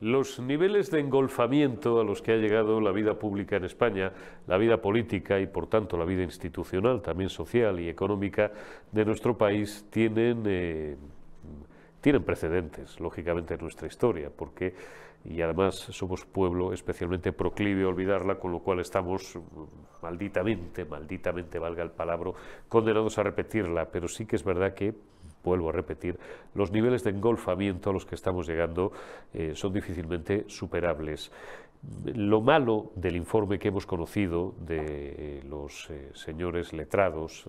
[0.00, 4.12] Los niveles de engolfamiento a los que ha llegado la vida pública en España,
[4.46, 8.50] la vida política y por tanto la vida institucional, también social y económica
[8.90, 10.96] de nuestro país, tienen, eh,
[12.00, 14.74] tienen precedentes, lógicamente, en nuestra historia, porque
[15.24, 19.38] y además somos pueblo especialmente proclive a olvidarla, con lo cual estamos
[20.02, 22.32] malditamente, malditamente valga el palabra,
[22.68, 24.94] condenados a repetirla, pero sí que es verdad que
[25.44, 26.18] vuelvo a repetir,
[26.54, 28.92] los niveles de engolfamiento a los que estamos llegando
[29.32, 31.30] eh, son difícilmente superables.
[32.06, 37.44] Lo malo del informe que hemos conocido de los eh, señores letrados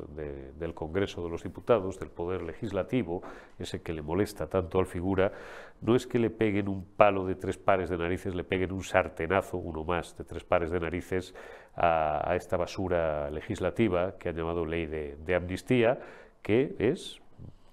[0.60, 3.22] del Congreso de los Diputados, del Poder Legislativo,
[3.58, 5.32] ese que le molesta tanto al figura,
[5.80, 8.84] no es que le peguen un palo de tres pares de narices, le peguen un
[8.84, 11.34] sartenazo, uno más, de tres pares de narices
[11.76, 16.00] a, esta basura legislativa que han llamado ley de amnistía,
[16.42, 17.22] que es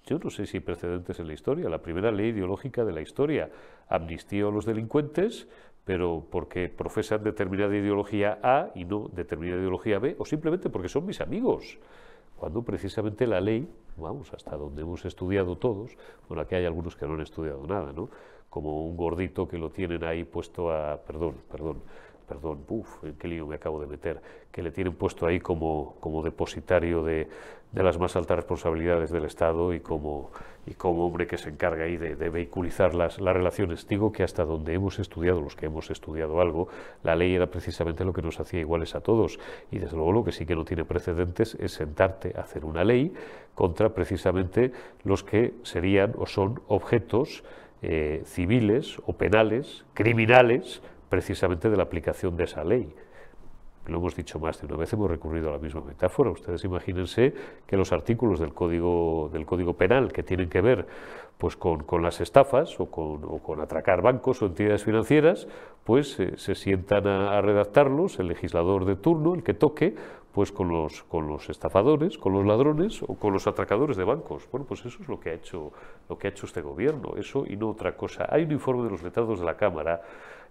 [0.05, 3.49] yo no sé si precedentes en la historia, la primera ley ideológica de la historia,
[3.87, 5.47] amnistía a los delincuentes,
[5.85, 11.05] pero porque profesan determinada ideología A y no determinada ideología B, o simplemente porque son
[11.05, 11.77] mis amigos,
[12.35, 17.05] cuando precisamente la ley, vamos, hasta donde hemos estudiado todos, bueno, aquí hay algunos que
[17.05, 18.09] no han estudiado nada, ¿no?
[18.49, 21.81] Como un gordito que lo tienen ahí puesto a, perdón, perdón,
[22.27, 24.21] perdón, uff, en qué lío me acabo de meter,
[24.51, 27.27] que le tienen puesto ahí como, como depositario de,
[27.71, 30.31] de, las más altas responsabilidades del Estado y como,
[30.65, 33.87] y como hombre que se encarga ahí de, de, vehiculizar las, las relaciones.
[33.87, 36.67] Digo que hasta donde hemos estudiado, los que hemos estudiado algo,
[37.03, 39.39] la ley era precisamente lo que nos hacía iguales a todos.
[39.71, 42.83] Y desde luego lo que sí que no tiene precedentes es sentarte a hacer una
[42.83, 43.13] ley
[43.55, 44.71] contra precisamente
[45.03, 47.43] los que serían o son objetos
[47.85, 50.81] eh, civiles o penales, criminales,
[51.13, 52.91] precisamente de la aplicación de esa ley.
[53.85, 56.31] Lo hemos dicho más de una vez, hemos recurrido a la misma metáfora.
[56.31, 57.35] Ustedes imagínense
[57.67, 60.87] que los artículos del Código, del código Penal que tienen que ver
[61.37, 65.47] pues, con, con las estafas o con, o con, atracar bancos o entidades financieras,
[65.83, 69.93] pues eh, se sientan a, a, redactarlos el legislador de turno, el que toque,
[70.33, 74.47] pues con los, con los estafadores, con los ladrones o con los atracadores de bancos.
[74.51, 75.71] Bueno, pues eso es lo que ha hecho,
[76.09, 78.27] lo que ha hecho este gobierno, eso y no otra cosa.
[78.29, 80.01] Hay un informe de los letrados de la Cámara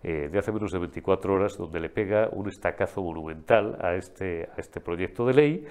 [0.04, 4.48] eh, de hace menos de 24 horas, donde le pega un estacazo monumental a este,
[4.56, 5.66] a este proyecto de ley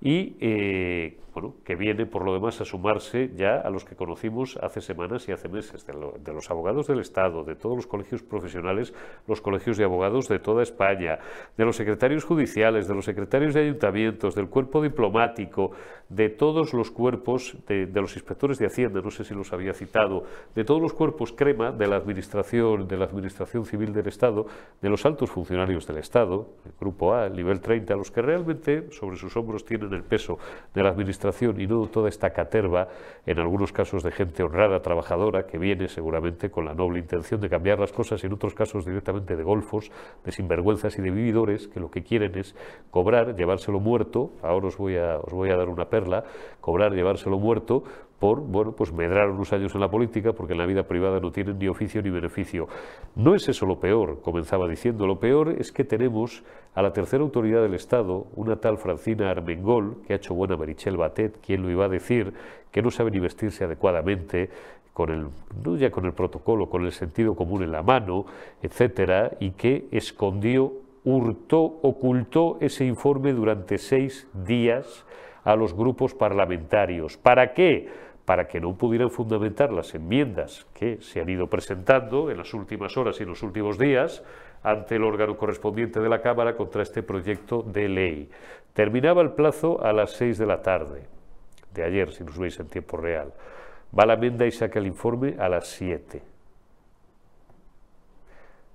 [0.00, 4.58] y eh, bueno, que viene por lo demás a sumarse ya a los que conocimos
[4.62, 7.86] hace semanas y hace meses, de, lo, de, los abogados del Estado, de todos los
[7.86, 8.92] colegios profesionales,
[9.26, 11.18] los colegios de abogados de toda España,
[11.56, 15.70] de los secretarios judiciales, de los secretarios de ayuntamientos, del cuerpo diplomático,
[16.10, 19.72] de todos los cuerpos, de, de los inspectores de Hacienda, no sé si los había
[19.72, 24.46] citado, de todos los cuerpos crema de la administración, de la administración civil del Estado,
[24.82, 28.90] de los altos funcionarios del Estado, el grupo A, el nivel 30, los que realmente
[28.90, 30.38] sobre sus hombros tienen el peso
[30.74, 31.21] de la administración
[31.56, 32.88] y no toda esta caterva,
[33.26, 37.48] en algunos casos de gente honrada, trabajadora, que viene seguramente con la noble intención de
[37.48, 39.90] cambiar las cosas en otros casos directamente de golfos,
[40.24, 42.54] de sinvergüenzas y de vividores que lo que quieren es
[42.90, 46.24] cobrar, llevárselo muerto, ahora os voy a, os voy a dar una perla,
[46.60, 47.84] cobrar, llevárselo muerto,
[48.22, 51.32] por bueno, pues medrar unos años en la política porque en la vida privada no
[51.32, 52.68] tienen ni oficio ni beneficio.
[53.16, 56.44] No es eso lo peor, comenzaba diciendo, lo peor es que tenemos
[56.76, 60.96] a la tercera autoridad del Estado, una tal Francina Armengol, que ha hecho buena Merichel
[60.96, 62.32] Batet, quien lo iba a decir,
[62.70, 64.50] que no sabe ni vestirse adecuadamente,
[64.92, 65.26] con el,
[65.64, 68.26] no ya con el protocolo, con el sentido común en la mano,
[68.62, 70.72] etcétera, y que escondió,
[71.02, 75.04] hurtó, ocultó ese informe durante seis días
[75.42, 77.16] a los grupos parlamentarios.
[77.16, 78.11] ¿Para qué?
[78.24, 82.96] Para que no pudieran fundamentar las enmiendas que se han ido presentando en las últimas
[82.96, 84.22] horas y en los últimos días
[84.62, 88.30] ante el órgano correspondiente de la Cámara contra este proyecto de ley.
[88.74, 91.02] Terminaba el plazo a las seis de la tarde,
[91.74, 93.32] de ayer, si nos veis en tiempo real.
[93.98, 96.22] Va la enmienda y saca el informe a las siete.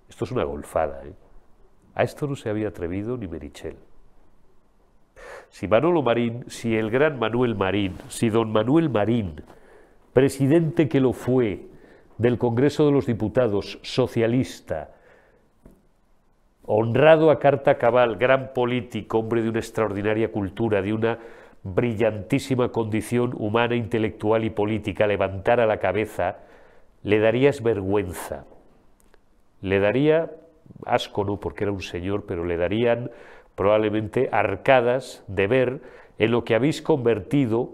[0.10, 1.04] Esto es una golfada.
[1.06, 1.14] ¿eh?
[1.96, 3.78] A esto no se había atrevido ni Merichel
[5.50, 9.42] si Manolo Marín, si el gran Manuel Marín, si don Manuel Marín,
[10.14, 11.68] presidente que lo fue
[12.18, 14.92] del Congreso de los Diputados, socialista,
[16.64, 21.20] honrado a carta cabal, gran político, hombre de una extraordinaria cultura, de una
[21.64, 26.38] brillantísima condición humana, intelectual y política, levantara la cabeza,
[27.04, 28.46] le darías vergüenza.
[29.62, 30.30] Le daría
[30.86, 33.12] asco, no porque era un señor, pero le darían
[33.58, 35.82] probablemente arcadas de ver
[36.20, 37.72] en lo que habéis convertido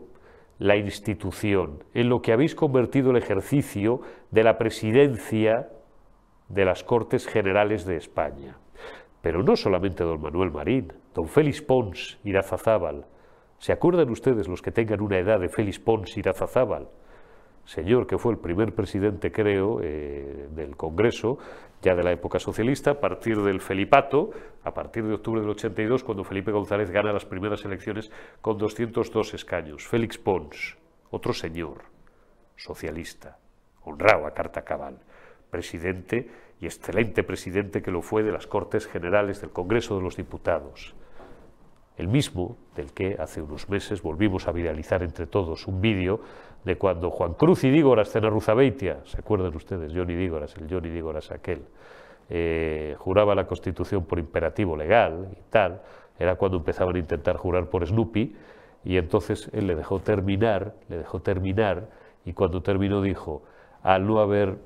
[0.58, 4.00] la institución, en lo que habéis convertido el ejercicio
[4.32, 5.70] de la presidencia
[6.48, 8.56] de las Cortes Generales de España.
[9.22, 13.06] Pero no solamente don Manuel Marín, don Félix Pons Irazazábal.
[13.58, 16.88] ¿Se acuerdan ustedes los que tengan una edad de Félix Pons Irazazábal?
[17.66, 21.38] Señor que fue el primer presidente, creo, eh, del Congreso,
[21.82, 24.32] ya de la época socialista, a partir del Felipato,
[24.64, 28.12] a partir de octubre del 82, cuando Felipe González gana las primeras elecciones
[28.42, 29.86] con 202 escaños.
[29.88, 30.78] Félix Pons,
[31.12, 31.84] otro señor,
[32.56, 33.38] socialista,
[33.84, 35.00] honrado a carta cabal,
[35.50, 36.30] presidente
[36.62, 40.96] y excelente presidente que lo fue de las Cortes Generales del Congreso de los Diputados
[41.98, 46.22] el mismo del que hace unos meses volvimos a viralizar entre todos un vídeo
[46.64, 49.94] de cuando Juan Cruz y Dígoras Ruzabeitia, ¿se acuerdan ustedes?
[49.94, 51.64] Johnny Dígoras, el Johnny Dígoras aquel,
[52.30, 55.82] eh, juraba la Constitución por imperativo legal y tal,
[56.18, 58.36] era cuando empezaban a intentar jurar por Snoopy,
[58.86, 61.90] y entonces él le dejó terminar, le dejó terminar,
[62.26, 63.44] y cuando terminó dijo,
[63.82, 64.58] al no haber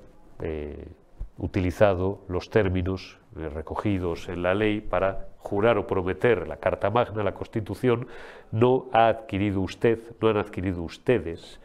[0.41, 0.87] eh,
[1.37, 7.23] utilizado los términos eh, recogidos en la ley para jurar o prometer la Carta Magna,
[7.23, 8.07] la Constitución,
[8.51, 11.59] no ha adquirido usted, no han adquirido ustedes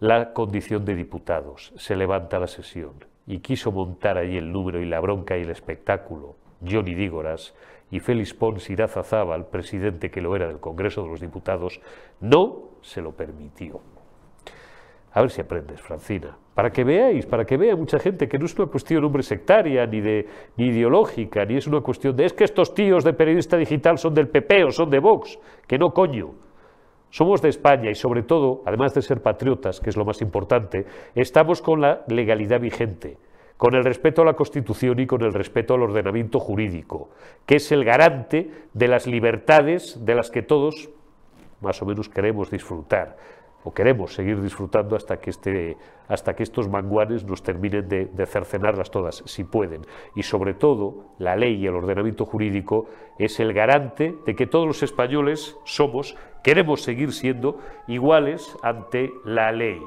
[0.00, 1.72] la condición de diputados.
[1.76, 2.92] Se levanta la sesión
[3.26, 7.54] y quiso montar ahí el número y la bronca y el espectáculo Johnny Dígoras
[7.90, 11.80] y Félix Pons Irazazábal, presidente que lo era del Congreso de los Diputados,
[12.20, 13.80] no se lo permitió.
[15.16, 16.36] A ver si aprendes, Francina.
[16.54, 19.86] Para que veáis, para que vea mucha gente que no es una cuestión, hombre, sectaria,
[19.86, 20.28] ni, de,
[20.58, 24.12] ni ideológica, ni es una cuestión de es que estos tíos de periodista digital son
[24.12, 25.38] del PP o son de Vox.
[25.66, 26.34] Que no, coño.
[27.08, 30.84] Somos de España y sobre todo, además de ser patriotas, que es lo más importante,
[31.14, 33.16] estamos con la legalidad vigente,
[33.56, 37.08] con el respeto a la Constitución y con el respeto al ordenamiento jurídico,
[37.46, 40.90] que es el garante de las libertades de las que todos
[41.62, 43.16] más o menos queremos disfrutar
[43.66, 45.76] o queremos seguir disfrutando hasta que, este,
[46.06, 49.82] hasta que estos manguanes nos terminen de, de, cercenarlas todas, si pueden.
[50.14, 52.86] Y sobre todo, la ley y el ordenamiento jurídico
[53.18, 56.14] es el garante de que todos los españoles somos,
[56.44, 57.58] queremos seguir siendo
[57.88, 59.82] iguales ante la ley.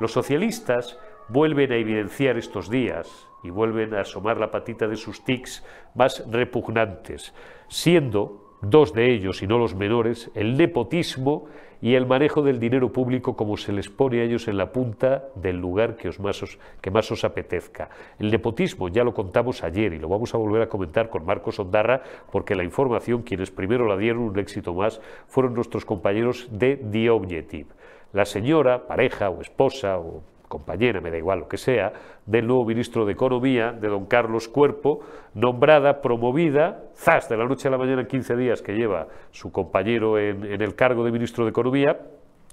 [0.00, 0.98] Los socialistas
[1.28, 5.62] vuelven a evidenciar estos días y vuelven a asomar la patita de sus tics
[5.94, 7.34] más repugnantes,
[7.68, 11.44] siendo dos de ellos, y no los menores, el nepotismo
[11.82, 15.24] y el manejo del dinero público como se les pone a ellos en la punta
[15.34, 16.58] del lugar que, más, os,
[16.92, 17.90] más os apetezca.
[18.20, 21.58] El nepotismo ya lo contamos ayer y lo vamos a volver a comentar con Marcos
[21.58, 26.76] Ondarra porque la información, quienes primero la dieron un éxito más, fueron nuestros compañeros de
[26.76, 27.66] The Objective.
[28.12, 31.94] La señora, pareja o esposa o compañera, me da igual lo que sea,
[32.26, 35.00] del nuevo ministro de Economía, de don Carlos Cuerpo,
[35.32, 39.50] nombrada, promovida, zas, de la noche a la mañana en 15 días que lleva su
[39.50, 41.98] compañero en, el cargo de ministro de Economía,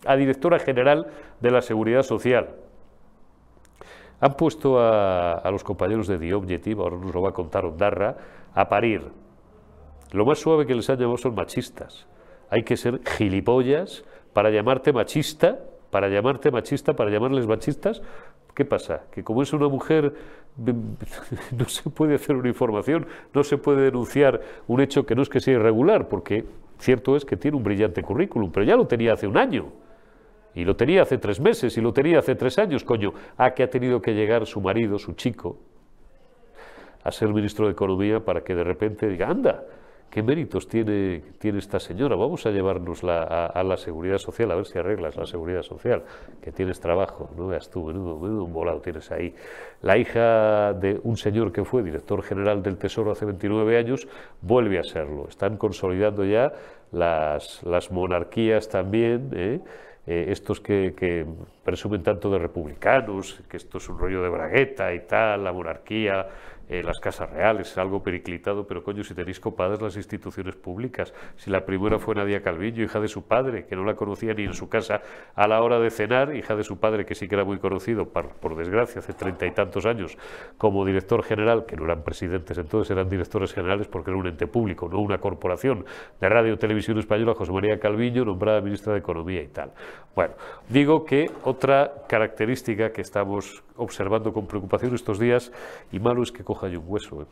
[0.05, 1.07] a directora general
[1.41, 2.55] de la Seguridad Social.
[4.21, 7.65] Han puesto a, a, los compañeros de The Objective, ahora nos lo va a contar
[7.65, 8.15] Ondarra,
[8.53, 9.11] a parir.
[10.13, 12.07] Lo más suave que les han llamado son machistas.
[12.49, 15.59] Hay que ser gilipollas para llamarte machista
[15.91, 18.01] para llamarte machista, para llamarles machistas,
[18.53, 19.03] ¿qué pasa?
[19.11, 20.13] Que como es una mujer
[21.57, 25.29] no se puede hacer una información, no se puede denunciar un hecho que no es
[25.29, 26.45] que sea irregular, porque
[26.77, 29.71] cierto es que tiene un brillante currículum, pero ya lo tenía hace un año.
[30.55, 33.13] Y lo tenía hace tres meses, y lo tenía hace tres años, coño.
[33.37, 35.57] ¿A que ha tenido que llegar su marido, su chico,
[37.03, 39.63] a ser ministro de Economía para que de repente diga, anda,
[40.09, 42.15] ¿Qué méritos tiene, tiene esta señora?
[42.15, 46.01] Vamos a llevárnosla a, a, la seguridad social, a ver si arreglas la seguridad social,
[46.41, 49.35] que tienes trabajo, no veas tú, menudo, menudo un volado tienes ahí.
[49.83, 54.07] La hija de un señor que fue director general del Tesoro hace 29 años
[54.41, 55.27] vuelve a serlo.
[55.29, 56.53] Están consolidando ya
[56.91, 59.59] las, las monarquías también, ¿eh?
[60.11, 61.23] Eh, estos que, que,
[61.63, 66.25] presumen tanto de republicanos, que esto es un rollo de bragueta y tal, la monarquía,
[66.69, 71.49] eh, las casas reales, algo periclitado, pero coño, si tenéis copadas las instituciones públicas, si
[71.49, 74.53] la primera fue Nadia Calviño, hija de su padre, que no la conocía ni en
[74.53, 75.01] su casa
[75.33, 78.09] a la hora de cenar, hija de su padre, que sí que era muy conocido,
[78.09, 80.15] por, por desgracia, hace treinta y tantos años,
[80.59, 84.45] como director general, que no eran presidentes entonces, eran directores generales porque era un ente
[84.45, 85.85] público, no una corporación
[86.21, 89.71] de radio televisión española, José María Calviño, nombrada ministra de Economía y tal.
[90.15, 90.33] Bueno,
[90.67, 95.51] digo que otra característica que estamos observando con preocupación estos días,
[95.91, 97.25] y malo es que coja yo un hueso, ¿eh?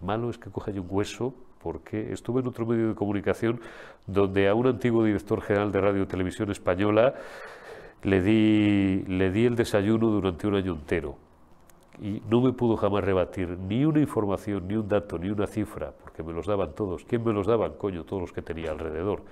[0.00, 3.60] malo es que coja yo un hueso, porque estuve en otro medio de comunicación
[4.06, 7.14] donde a un antiguo director general de radio y televisión española
[8.02, 11.16] le di, le di el desayuno durante un año entero.
[12.02, 15.92] Y no me pudo jamás rebatir ni una información, ni un dato, ni una cifra,
[16.02, 17.04] porque me los daban todos.
[17.04, 17.72] ¿Quién me los daban?
[17.74, 19.22] Coño, todos los que tenía alrededor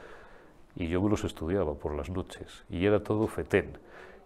[0.77, 3.79] y yo me los estudiaba por las noches y era todo fetén.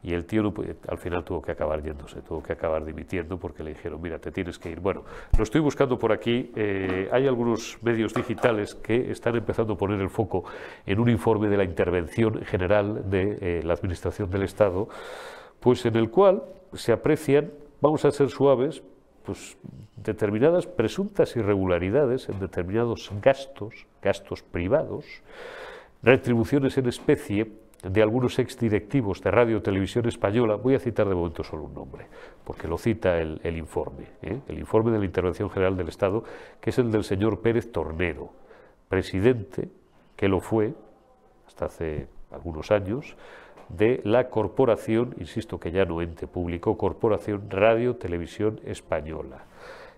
[0.02, 0.52] Y el tío
[0.88, 4.30] al final tuvo que acabar yéndose, tuvo que acabar dimitiendo porque le dijeron, mira, te
[4.30, 4.78] tienes que ir.
[4.78, 5.02] Bueno,
[5.36, 6.52] lo estoy buscando por aquí.
[6.54, 10.44] Eh, hay algunos medios digitales que están empezando a poner el foco
[10.84, 14.88] en un informe de la intervención general de eh, la Administración del Estado
[15.60, 17.50] pues en el cual se aprecian,
[17.80, 18.82] vamos a ser suaves,
[19.24, 19.56] pues
[19.96, 25.04] determinadas presuntas irregularidades en determinados gastos, gastos privados,
[26.06, 27.50] retribuciones en especie
[27.82, 32.06] de algunos exdirectivos de Radio Televisión Española, voy a citar de momento solo un nombre,
[32.44, 34.38] porque lo cita el, informe, ¿eh?
[34.46, 36.22] el informe de la Intervención General del Estado,
[36.60, 38.30] que es el del señor Pérez Tornero,
[38.88, 39.68] presidente,
[40.14, 40.74] que lo fue
[41.48, 43.16] hasta hace algunos años,
[43.68, 49.44] de la corporación, insisto que ya no ente público, Corporación Radio Televisión Española.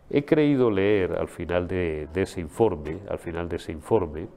[0.09, 4.29] He creído leer al final de, ese informe, al final de ese informe,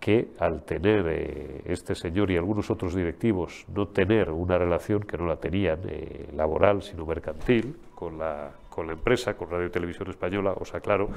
[0.00, 5.16] que al tener eh, este señor y algunos otros directivos no tener una relación que
[5.16, 10.10] no la tenían eh, laboral sino mercantil con la, con la empresa, con Radio Televisión
[10.10, 11.08] Española, os aclaro,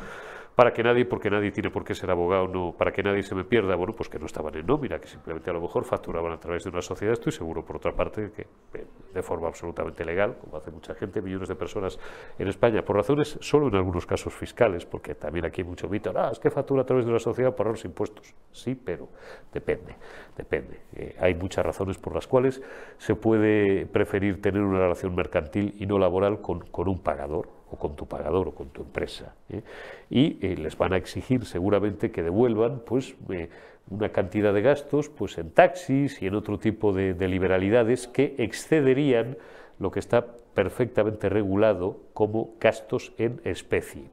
[0.58, 3.36] para que nadie, porque nadie tiene por qué ser abogado, no, para que nadie se
[3.36, 6.32] me pierda, bueno, pues que no estaban en nómina, que simplemente a lo mejor facturaban
[6.32, 10.04] a través de una sociedad, estoy seguro, por otra parte, que eh, de forma absolutamente
[10.04, 12.00] legal, como hace mucha gente, millones de personas
[12.40, 16.12] en España, por razones solo en algunos casos fiscales, porque también aquí hay mucho mito,
[16.16, 18.34] ah, es que factura a través de una sociedad por los impuestos.
[18.52, 19.10] Sí, pero
[19.54, 19.96] depende,
[20.36, 20.82] depende.
[20.96, 22.64] Eh, hay muchas razones por las cuales
[22.98, 27.78] se puede preferir tener una relación mercantil y no laboral con, con un pagador o
[27.78, 29.36] con tu pagador o con tu empresa.
[29.50, 29.62] ¿eh?
[30.10, 33.50] Y eh, les van a exigir seguramente que devuelvan pues, eh,
[33.90, 39.38] una cantidad de gastos pues, en taxis y en otro tipo de, liberalidades que excederían
[39.80, 44.10] lo que está perfectamente regulado como gastos en especie.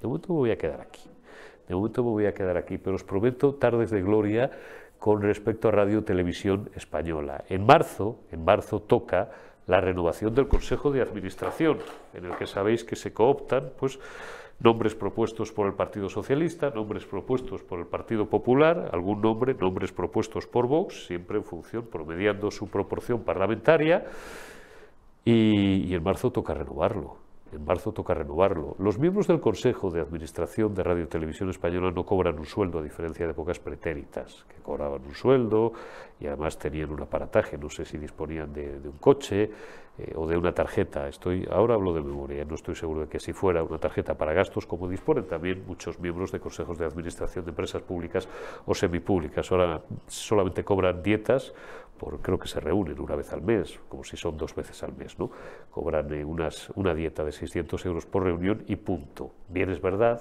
[0.00, 1.10] De momento me voy a quedar aquí.
[1.66, 4.50] De momento me voy a quedar aquí, pero os prometo tardes de gloria
[4.98, 7.44] con respecto a Radio Televisión Española.
[7.48, 9.30] En marzo, en marzo toca
[9.68, 11.78] la renovación del Consejo de Administración,
[12.14, 14.00] en el que sabéis que se cooptan pues,
[14.58, 19.92] nombres propuestos por el Partido Socialista, nombres propuestos por el Partido Popular, algún nombre, nombres
[19.92, 24.06] propuestos por Vox, siempre en función, promediando su proporción parlamentaria,
[25.24, 27.27] y, y en marzo toca renovarlo.
[27.50, 28.76] En marzo toca renovarlo.
[28.78, 32.78] Los miembros del Consejo de Administración de Radio y Televisión Española no cobran un sueldo,
[32.78, 35.72] a diferencia de pocas pretéritas, que cobraban un sueldo
[36.20, 39.50] y además tenían un aparataje, no sé si disponían de, un coche
[39.98, 41.08] eh, o de una tarjeta.
[41.08, 44.34] Estoy, ahora hablo de memoria, no estoy seguro de que si fuera una tarjeta para
[44.34, 48.28] gastos, como disponen también muchos miembros de consejos de administración de empresas públicas
[48.66, 49.50] o semipúblicas.
[49.50, 51.54] Ahora solamente cobran dietas
[51.98, 55.18] creo que se reúnen una vez al mes, como si son dos veces al mes,
[55.18, 55.30] ¿no?
[55.70, 59.32] Cobran eh, unas, una dieta de 600 euros por reunión y punto.
[59.48, 60.20] Bien es verdad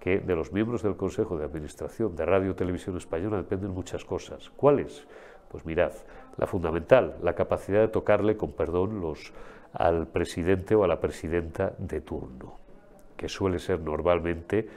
[0.00, 4.50] que de los miembros del Consejo de Administración de Radio Televisión Española dependen muchas cosas.
[4.56, 5.06] ¿Cuáles?
[5.50, 5.92] Pues mirad,
[6.38, 9.32] la fundamental, la capacidad de tocarle, con perdón, los,
[9.74, 12.54] al presidente o a la presidenta de turno,
[13.16, 14.68] que suele ser normalmente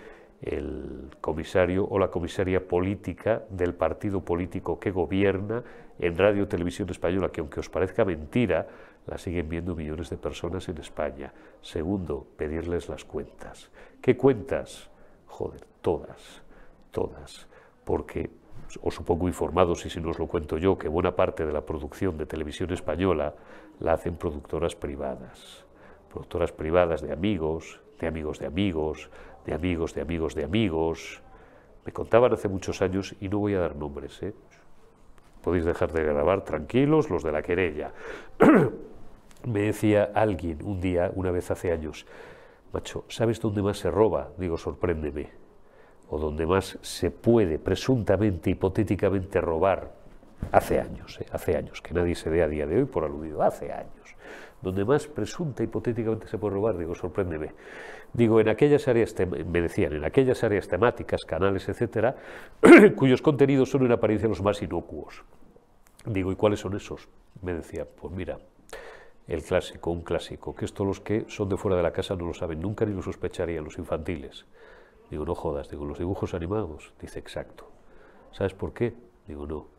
[0.41, 5.63] el comisario o la comisaria política del partido político que gobierna
[5.99, 8.67] en Radio Televisión Española, que aunque os parezca mentira,
[9.05, 11.33] la siguen viendo millones de personas en España.
[11.61, 13.69] Segundo, pedirles las cuentas.
[14.01, 14.89] ¿Qué cuentas?
[15.27, 16.41] Joder, todas,
[16.91, 17.47] todas,
[17.83, 18.29] porque
[18.81, 21.61] os supongo informados, y si no os lo cuento yo, que buena parte de la
[21.61, 23.33] producción de televisión española
[23.79, 25.65] la hacen productoras privadas.
[26.09, 29.09] Productoras privadas de amigos, de amigos de amigos,
[29.45, 31.21] de amigos, de amigos, de amigos.
[31.85, 34.33] Me contaban hace muchos años, y no voy a dar nombres, ¿eh?
[35.43, 37.91] Podéis dejar de grabar tranquilos los de la querella.
[39.45, 42.05] Me decía alguien un día, una vez hace años,
[42.71, 44.29] macho, ¿sabes dónde más se roba?
[44.37, 45.29] Digo, sorpréndeme.
[46.09, 49.91] O donde más se puede, presuntamente, hipotéticamente, robar.
[50.51, 51.25] Hace años, ¿eh?
[51.31, 54.03] hace años, que nadie se dé a día de hoy por aludido, hace años
[54.63, 57.51] donde más presunta hipotéticamente se puede robar, digo, sorpréndeme.
[58.13, 59.15] Digo, en aquellas áreas,
[59.45, 62.15] me decían, en aquellas áreas temáticas, canales, etcétera,
[62.95, 65.23] cuyos contenidos son en apariencia los más inocuos.
[66.05, 67.09] Digo, ¿y cuáles son esos?
[67.41, 68.37] Me decía, pues mira,
[69.27, 72.25] el clásico, un clásico, que esto los que son de fuera de la casa no
[72.25, 74.45] lo saben nunca ni lo sospecharían, los infantiles.
[75.09, 76.93] Digo, no jodas, digo, los dibujos animados.
[77.01, 77.67] Dice, exacto.
[78.31, 78.93] ¿Sabes por qué?
[79.27, 79.72] Digo, no.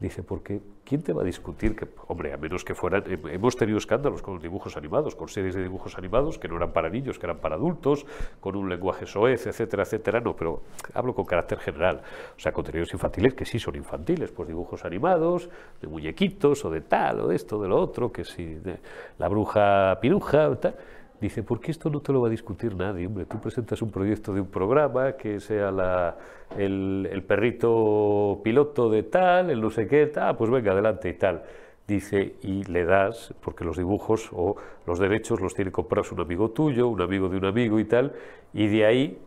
[0.00, 3.76] Dice, porque ¿quién te va a discutir que, hombre, a menos que fueran, hemos tenido
[3.76, 7.26] escándalos con dibujos animados, con series de dibujos animados que no eran para niños, que
[7.26, 8.06] eran para adultos,
[8.40, 10.62] con un lenguaje soez, etcétera, etcétera, no, pero
[10.94, 12.00] hablo con carácter general,
[12.34, 15.50] o sea, contenidos infantiles que sí son infantiles, pues dibujos animados,
[15.82, 18.78] de muñequitos, o de tal, o de esto, de lo otro, que sí, de
[19.18, 20.76] la bruja piruja, tal,
[21.20, 23.06] Dice, ¿por qué esto no te lo va a discutir nadie?
[23.06, 26.16] Hombre, tú presentas un proyecto de un programa que sea la,
[26.56, 31.42] el, perrito piloto de tal, el no sé qué, tal, pues venga, adelante y tal.
[31.86, 36.50] Dice, y le das, porque los dibujos o los derechos los tiene comprados un amigo
[36.52, 38.14] tuyo, un amigo de un amigo y tal,
[38.54, 39.18] y de ahí,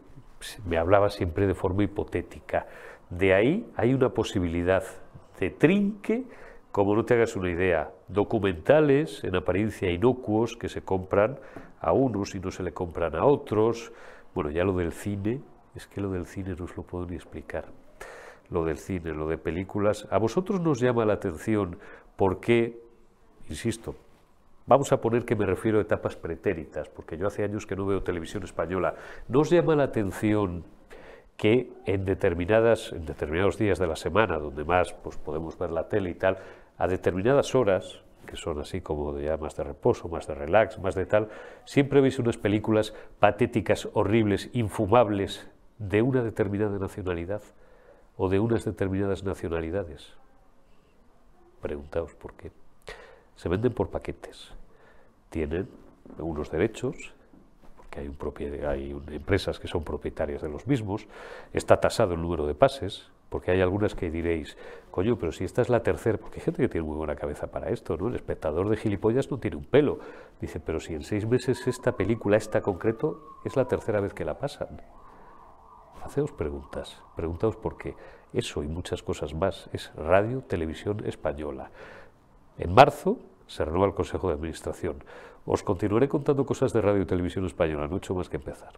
[0.65, 2.65] me hablaba siempre de forma hipotética,
[3.09, 4.83] de ahí hay una posibilidad
[5.39, 6.23] de trinque,
[6.71, 11.37] como no te hagas una idea, documentales en apariencia inocuos que se compran
[11.83, 13.91] a unos y no se le compran a otros.
[14.33, 15.41] Bueno, ya lo del cine,
[15.75, 17.65] es que lo del cine no os lo puedo ni explicar.
[18.49, 20.07] Lo del cine, lo de películas.
[20.09, 21.77] ¿A vosotros nos llama la atención
[22.15, 22.79] por qué,
[23.49, 23.95] insisto,
[24.65, 27.85] vamos a poner que me refiero a etapas pretéritas, porque yo hace años que no
[27.85, 28.95] veo televisión española,
[29.27, 30.63] ¿nos llama la atención
[31.35, 35.89] que en, determinadas, en determinados días de la semana, donde más pues, podemos ver la
[35.89, 36.37] tele y tal,
[36.77, 40.95] a determinadas horas, que son así como ya más de reposo, más de relax, más
[40.95, 41.29] de tal,
[41.65, 45.47] siempre veis unas películas patéticas, horribles, infumables,
[45.79, 47.41] de una determinada nacionalidad
[48.17, 50.13] o de unas determinadas nacionalidades.
[51.61, 52.51] Preguntaos por qué.
[53.35, 54.51] Se venden por paquetes.
[55.29, 55.67] Tienen
[56.19, 57.13] unos derechos,
[58.17, 61.07] porque hay, empresas que son propietarias de los mismos,
[61.53, 64.55] está tasado el número de pases, porque hay algunas que diréis,
[64.91, 67.47] coño, pero si esta es la tercera, porque hay gente que tiene muy buena cabeza
[67.47, 68.09] para esto, ¿no?
[68.09, 69.97] El espectador de gilipollas no tiene un pelo.
[70.39, 74.23] Dice, pero si en seis meses esta película, esta concreto, es la tercera vez que
[74.23, 74.83] la pasan.
[76.03, 77.95] Haceos preguntas, preguntaos por qué.
[78.33, 81.71] Eso y muchas cosas más es Radio Televisión Española.
[82.59, 85.03] En marzo se renueva el Consejo de Administración.
[85.47, 88.73] Os continuaré contando cosas de Radio Televisión Española, no he hecho más que empezar.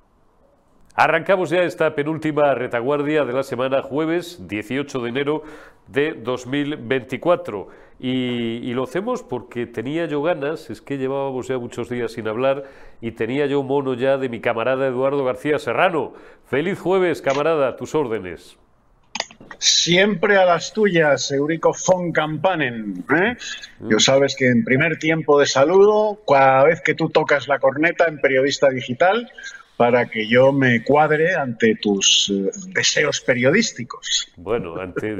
[0.97, 5.43] Arrancamos ya esta penúltima retaguardia de la semana, jueves 18 de enero
[5.87, 7.67] de 2024.
[7.99, 12.63] Y, lo hacemos porque tenía yo ganas, es que llevábamos ya muchos días sin hablar
[13.01, 16.13] y tenía yo mono ya de mi camarada Eduardo García Serrano.
[16.45, 18.57] Feliz jueves, camarada, tus órdenes.
[19.57, 23.03] Siempre a las tuyas, Eurico von Campanen.
[23.13, 23.35] ¿eh?
[23.81, 28.05] Yo sabes que en primer tiempo de saludo, cada vez que tú tocas la corneta
[28.07, 29.29] en Periodista Digital,
[29.77, 34.31] para que yo me cuadre ante tus eh, deseos periodísticos.
[34.37, 35.13] Bueno, ante,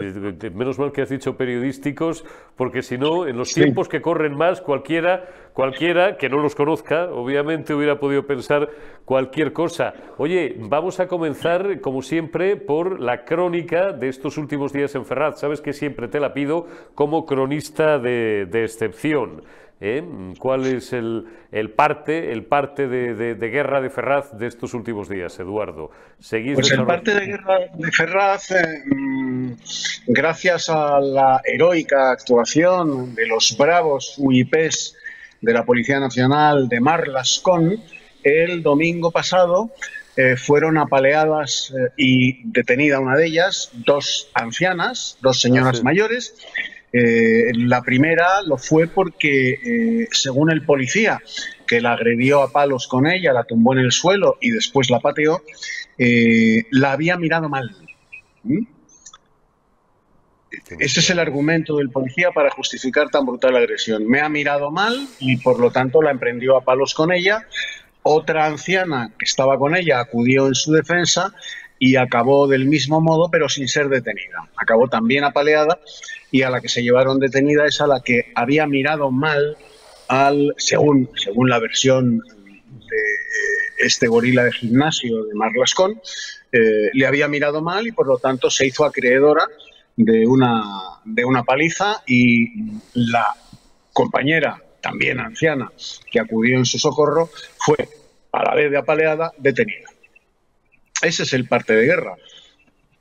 [0.51, 2.24] menos mal que has dicho periodísticos,
[2.55, 7.09] porque si no, en los tiempos que corren más, cualquiera, cualquiera que no los conozca,
[7.12, 8.69] obviamente hubiera podido pensar
[9.03, 9.93] cualquier cosa.
[10.17, 15.39] Oye, vamos a comenzar, como siempre, por la crónica de estos últimos días en Ferraz.
[15.39, 19.44] Sabes que siempre te la pido como cronista de excepción.
[19.81, 20.03] ¿Eh?
[20.40, 21.25] ¿Cuál es el,
[21.75, 25.92] parte, el parte de, guerra de Ferraz de estos últimos días, Eduardo?
[26.29, 29.51] pues el parte de guerra de Ferraz, eh, mm,
[30.07, 34.96] gracias a la heroica actuación de los bravos UIPs
[35.42, 37.79] de la Policía Nacional de Marlascón,
[38.24, 39.72] el domingo pasado
[40.18, 46.35] eh, fueron apaleadas y detenida una de ellas, dos ancianas, dos señoras ah, mayores,
[46.98, 51.22] eh, la primera lo fue porque, eh, según el policía,
[51.68, 55.01] que la agredió a palos con ella, la tumbó en el suelo y después la
[55.01, 55.42] pateó,
[55.98, 57.75] eh, la había mirado mal.
[58.44, 58.66] ¿Mm?
[60.79, 64.08] Ese es el argumento del policía para justificar tan brutal agresión.
[64.08, 67.46] Me ha mirado mal y por lo tanto la emprendió a palos con ella.
[68.03, 71.34] Otra anciana que estaba con ella acudió en su defensa
[71.77, 74.48] y acabó del mismo modo, pero sin ser detenida.
[74.55, 75.79] Acabó también apaleada
[76.31, 79.57] y a la que se llevaron detenida es a la que había mirado mal
[80.07, 86.01] al, según, según la versión de eh, este gorila de gimnasio de Marlascón,
[86.51, 89.48] eh, le había mirado mal y por lo tanto se hizo acreedora
[89.96, 90.64] de una,
[91.03, 92.48] de una paliza y
[92.94, 93.25] la
[93.94, 95.72] compañera, también anciana,
[96.11, 97.90] que acudió en su socorro, fue
[98.31, 99.90] a la vez de apaleada detenida.
[101.01, 102.16] Ese es el parte de guerra.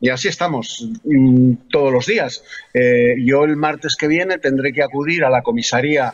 [0.04, 2.44] Y así estamos mm, todos los días.
[2.74, 6.12] Eh, yo el martes que viene tendré que acudir a la comisaría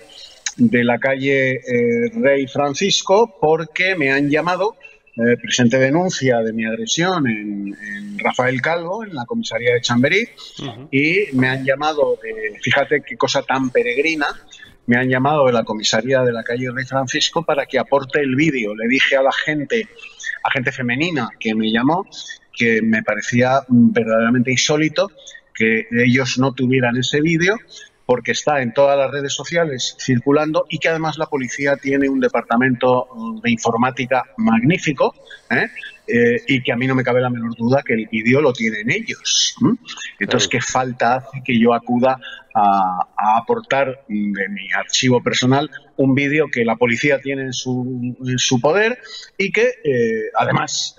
[0.57, 4.77] de la calle eh, Rey Francisco porque me han llamado,
[5.17, 10.29] eh, presente denuncia de mi agresión en, Rafael Calvo, en la comisaría de Chamberí,
[10.93, 12.17] y me han llamado,
[12.63, 14.27] fíjate qué cosa tan peregrina,
[14.87, 18.37] me han llamado de la comisaría de la calle Rey Francisco para que aporte el
[18.37, 18.73] vídeo.
[18.75, 19.89] Le dije a la gente
[20.43, 22.07] a gente femenina que me llamó,
[22.53, 25.11] que me parecía verdaderamente insólito
[25.55, 27.59] que ellos no tuvieran ese vídeo
[28.07, 32.19] porque está en todas las redes sociales circulando y que además la policía tiene un
[32.19, 33.07] departamento
[33.41, 35.15] de informática magnífico
[35.51, 35.69] ¿eh?
[36.13, 38.53] Eh, y que a mí no me cabe la menor duda que el vídeo lo
[38.53, 39.55] tienen ellos.
[40.19, 42.19] Entonces, ¿qué falta hace que yo acuda
[42.53, 48.39] a, aportar de mi archivo personal un vídeo que la policía tiene en su, en
[48.39, 48.99] su poder
[49.39, 50.97] y que eh, además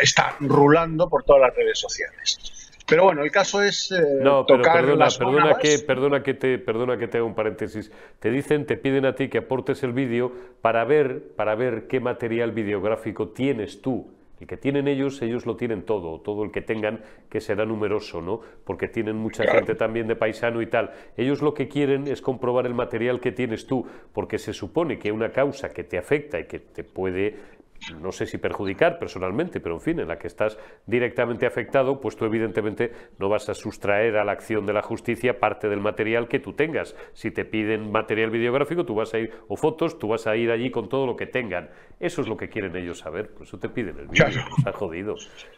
[0.00, 2.60] está rulando por todas las redes sociales?
[2.90, 6.98] Pero bueno, el caso es eh, no, tocar perdona, perdona que, perdona que te, perdona
[6.98, 7.92] que te haga un paréntesis.
[8.18, 12.00] Te dicen, te piden a ti que aportes el vídeo para ver, para ver qué
[12.00, 14.10] material videográfico tienes tú
[14.40, 18.20] El que tienen ellos, ellos lo tienen todo, todo el que tengan, que será numeroso,
[18.22, 18.40] ¿no?
[18.64, 20.90] Porque tienen mucha gente también de paisano y tal.
[21.16, 25.12] Ellos lo que quieren es comprobar el material que tienes tú, porque se supone que
[25.12, 27.59] una causa que te afecta y que te puede
[28.00, 32.16] no sé si perjudicar personalmente, pero en fin, en la que estás directamente afectado, pues
[32.16, 36.28] tú evidentemente no vas a sustraer a la acción de la justicia parte del material
[36.28, 36.96] que tú tengas.
[37.12, 40.50] Si te piden material videográfico, tú vas a ir, o fotos, tú vas a ir
[40.50, 41.70] allí con todo lo que tengan.
[41.98, 44.72] Eso es lo que quieren ellos saber, por eso te piden el vídeo, nos ha
[44.72, 45.14] jodido.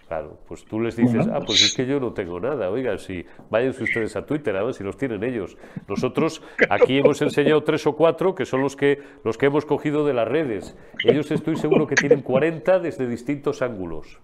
[0.09, 3.25] Claro, pues tú les dices, ah, pues es que yo no tengo nada, oigan, si
[3.49, 5.57] váyanse ustedes a Twitter, a ver si los tienen ellos.
[5.89, 10.05] Nosotros aquí hemos enseñado tres o cuatro que son los que, los que hemos cogido
[10.05, 10.77] de las redes.
[11.05, 14.19] Ellos estoy seguro que tienen en 40 desde distintos ángulos.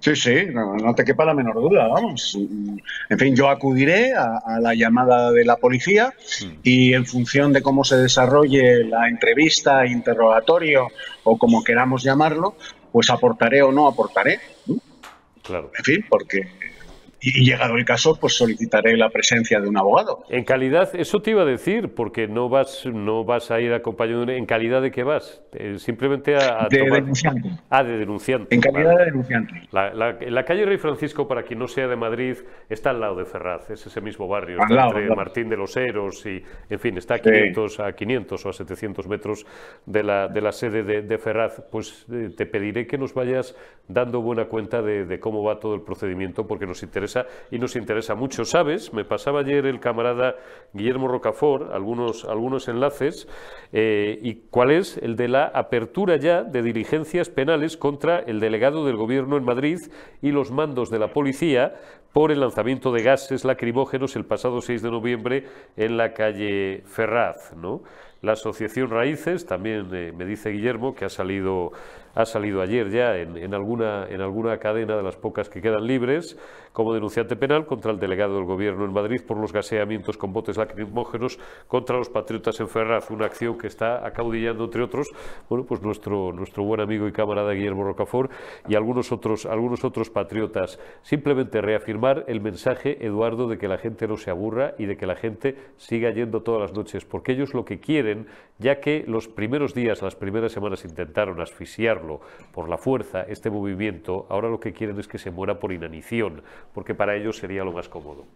[0.00, 2.36] Sí, sí, no, te quepa la menor duda, vamos.
[3.08, 6.12] En fin, yo acudiré a, la llamada de la policía
[6.62, 10.88] y en función de cómo se desarrolle la entrevista, interrogatorio
[11.24, 12.56] o como queramos llamarlo,
[12.92, 14.40] pues aportaré o no aportaré.
[15.42, 15.70] Claro.
[15.78, 16.57] En fin, porque
[17.20, 20.24] y llegado el caso, pues solicitaré la presencia de un abogado.
[20.28, 24.28] En calidad, eso te iba a decir, porque no vas, no vas a ir acompañado.
[24.28, 25.42] ¿En calidad de qué vas?
[25.52, 27.50] Eh, simplemente a, de denunciante.
[27.70, 28.54] Ah, de denunciante.
[28.54, 29.68] En calidad de denunciante.
[29.72, 32.36] La, la, calle Rey Francisco, para quien no sea de Madrid,
[32.68, 36.24] está al lado de Ferraz, es ese mismo barrio, está entre Martín de los Heros
[36.24, 39.46] y, en fin, está a 500, a 500 o a 700 metros
[39.86, 41.62] de la, de la sede de, Ferraz.
[41.70, 43.56] Pues eh, te pediré que nos vayas
[43.88, 47.07] dando buena cuenta de, de cómo va todo el procedimiento, porque nos interesa
[47.50, 48.44] y nos interesa mucho.
[48.44, 48.92] ¿Sabes?
[48.92, 50.36] Me pasaba ayer el camarada
[50.72, 53.28] Guillermo Rocafort algunos, algunos enlaces
[53.72, 58.84] eh, y cuál es el de la apertura ya de diligencias penales contra el delegado
[58.86, 59.78] del Gobierno en Madrid
[60.22, 61.74] y los mandos de la policía
[62.18, 65.44] por el lanzamiento de gases lacrimógenos el pasado 6 de noviembre
[65.76, 67.52] en la calle Ferraz.
[68.22, 71.70] La Asociación Raíces, también eh, me dice Guillermo, que ha salido
[72.18, 76.36] ha salido ayer ya en, alguna, en alguna cadena de las pocas que quedan libres
[76.72, 80.56] como denunciante penal contra el delegado del Gobierno en Madrid por los gaseamientos con botes
[80.56, 85.08] lacrimógenos contra los patriotas en Ferraz, una acción que está acaudillando, entre otros,
[85.48, 88.32] bueno, pues nuestro, nuestro buen amigo y camarada Guillermo Rocafort
[88.68, 90.80] y algunos otros, algunos otros patriotas.
[91.02, 95.06] Simplemente reafirmar el mensaje, Eduardo, de que la gente no se aburra y de que
[95.06, 98.26] la gente siga yendo todas las noches, porque ellos lo que quieren,
[98.58, 102.20] ya que los primeros días, las primeras semanas intentaron asfixiarlo,
[102.52, 106.42] por la fuerza, este movimiento, ahora lo que quieren es que se muera por inanición,
[106.72, 108.26] porque para ellos sería lo más cómodo.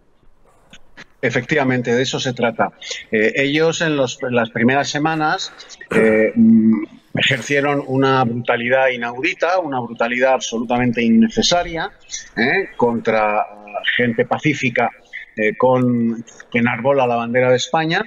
[1.21, 2.73] Efectivamente, de eso se trata.
[3.13, 5.53] Eh, ellos en, las primeras semanas
[5.95, 6.83] eh, mm,
[7.15, 11.91] ejercieron una brutalidad inaudita, una brutalidad absolutamente innecesaria
[12.37, 13.62] eh, contra
[13.97, 14.91] gente pacífica
[15.35, 18.03] eh, con, que enarbola la bandera de España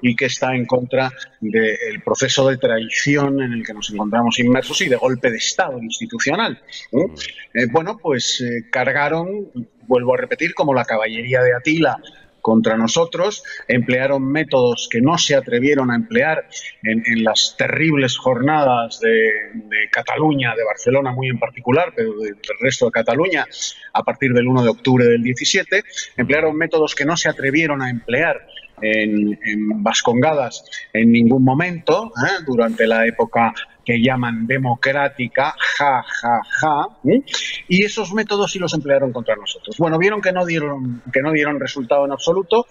[0.00, 4.80] y que está en contra del proceso de traición en el que nos encontramos inmersos
[4.80, 6.58] y de golpe de Estado institucional.
[7.52, 9.50] Eh, bueno, pues eh, cargaron,
[9.86, 11.98] vuelvo a repetir, como la caballería de Atila
[12.40, 16.46] contra nosotros, emplearon métodos que no se atrevieron a emplear
[16.82, 19.30] en, las terribles jornadas de,
[19.90, 23.46] Cataluña, de Barcelona muy en particular, pero del resto de Cataluña,
[23.92, 25.82] a partir del 1 de octubre del 17,
[26.16, 28.46] emplearon métodos que no se atrevieron a emplear
[28.82, 29.38] en,
[29.82, 32.42] Vascongadas en ningún momento, ¿eh?
[32.46, 36.88] durante la época que llaman democrática, ja, ja, ja,
[37.68, 39.76] y esos métodos sí los emplearon contra nosotros.
[39.78, 42.66] Bueno, vieron que no dieron, que no dieron resultado en absoluto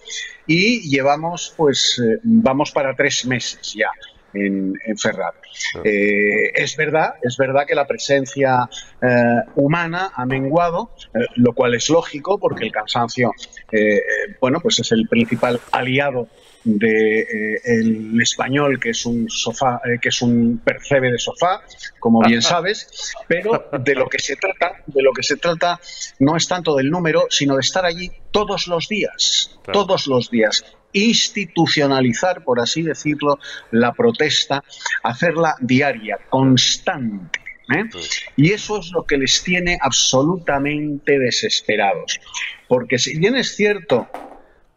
[0.46, 3.90] y llevamos, pues, eh, vamos para tres meses ya.
[4.32, 5.34] En, en Ferrar.
[5.82, 8.70] Eh, es verdad, es verdad que la presencia
[9.02, 9.06] eh,
[9.56, 10.92] humana ha menguado,
[11.34, 13.32] lo cual es lógico porque el cansancio,
[14.40, 16.28] bueno, pues es el principal aliado
[16.64, 21.62] de eh, el español que es un sofá eh, que es un percebe de sofá
[21.98, 25.80] como bien sabes pero de lo que se trata de lo que se trata
[26.18, 30.64] no es tanto del número sino de estar allí todos los días todos los días
[30.92, 33.38] institucionalizar por así decirlo
[33.70, 34.62] la protesta
[35.02, 37.40] hacerla diaria constante
[37.74, 37.84] ¿eh?
[38.36, 42.18] Y eso es lo que les tiene absolutamente desesperados.
[42.68, 44.08] Porque si bien es cierto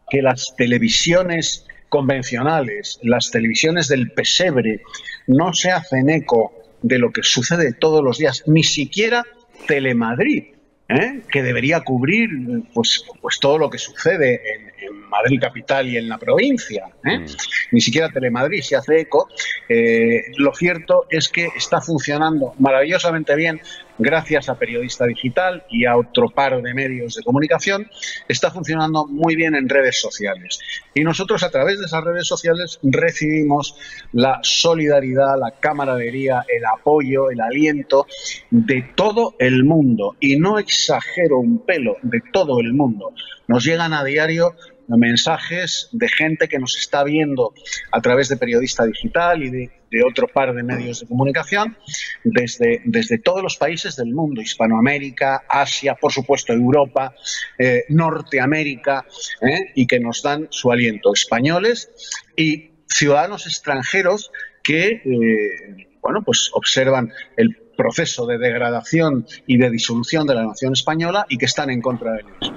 [0.10, 4.82] que las televisiones convencionales, las televisiones del pesebre,
[5.28, 6.52] no se hacen eco
[6.82, 9.24] de lo que sucede todos los días, ni siquiera
[9.68, 10.56] Telemadrid,
[10.90, 11.22] ¿eh?
[11.32, 12.30] que debería cubrir
[12.74, 14.74] pues, pues todo lo que sucede en,
[15.08, 16.88] Madrid capital y en la provincia.
[17.06, 17.20] ¿eh?
[17.20, 17.26] Mm.
[17.74, 19.30] Ni siquiera Telemadrid se hace eco.
[19.70, 23.62] Eh, lo cierto es que está funcionando maravillosamente bien
[23.98, 27.88] gracias a Periodista Digital y a otro par de medios de comunicación,
[28.28, 30.60] está funcionando muy bien en redes sociales.
[30.94, 33.76] Y nosotros a través de esas redes sociales recibimos
[34.12, 38.08] la solidaridad, la camaradería, el apoyo, el aliento
[38.50, 40.16] de todo el mundo.
[40.20, 43.14] Y no exagero un pelo, de todo el mundo.
[43.48, 44.56] Nos llegan a diario
[44.88, 47.54] mensajes de gente que nos está viendo
[47.92, 49.70] a través de Periodista Digital y de,
[50.08, 51.78] otro par de medios de comunicación
[52.24, 57.14] desde, desde todos los países del mundo, Hispanoamérica, Asia, por supuesto Europa,
[57.60, 59.06] eh, Norteamérica,
[59.42, 61.92] eh, y que nos dan su aliento, españoles
[62.36, 64.32] y ciudadanos extranjeros
[64.64, 70.74] que, eh, bueno, pues observan el proceso de degradación y de disolución de la nación
[70.74, 72.54] española y que están en contra de ellos.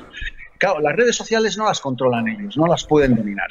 [0.59, 3.49] Claro, las redes sociales no las controlan ellos, no las pueden dominar.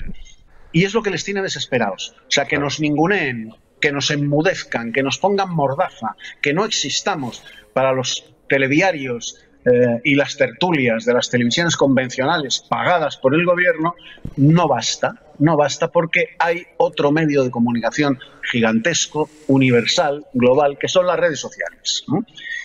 [0.71, 2.15] Y es lo que les tiene desesperados.
[2.27, 7.43] O sea, que nos ninguneen, que nos enmudezcan, que nos pongan mordaza, que no existamos
[7.73, 13.95] para los telediarios eh, y las tertulias de las televisiones convencionales pagadas por el gobierno,
[14.37, 15.21] no basta.
[15.39, 18.19] No basta porque hay otro medio de comunicación
[18.51, 22.05] gigantesco, universal, global, que son las redes sociales.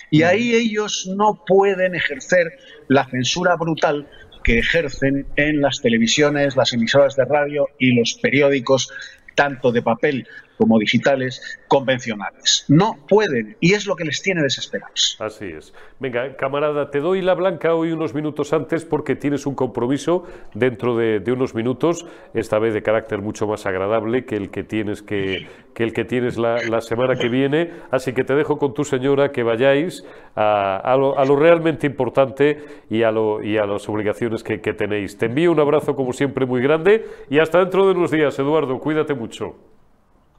[0.09, 4.07] Y ahí ellos no pueden ejercer la censura brutal
[4.43, 8.91] que ejercen en las televisiones, las emisoras de radio y los periódicos,
[9.35, 10.27] tanto de papel
[10.61, 12.65] como digitales convencionales.
[12.67, 15.17] No pueden y es lo que les tiene desesperados.
[15.19, 15.73] Así es.
[15.99, 20.95] Venga, camarada, te doy la blanca hoy unos minutos antes porque tienes un compromiso dentro
[20.95, 25.47] de, unos minutos, esta vez de carácter mucho más agradable que el que tienes, que,
[25.73, 27.71] que el que tienes la, semana que viene.
[27.89, 33.09] Así que te dejo con tu señora que vayáis a, lo, realmente importante y a,
[33.09, 35.17] lo, y a las obligaciones que, que tenéis.
[35.17, 38.77] Te envío un abrazo como siempre muy grande y hasta dentro de unos días, Eduardo.
[38.77, 39.55] Cuídate mucho.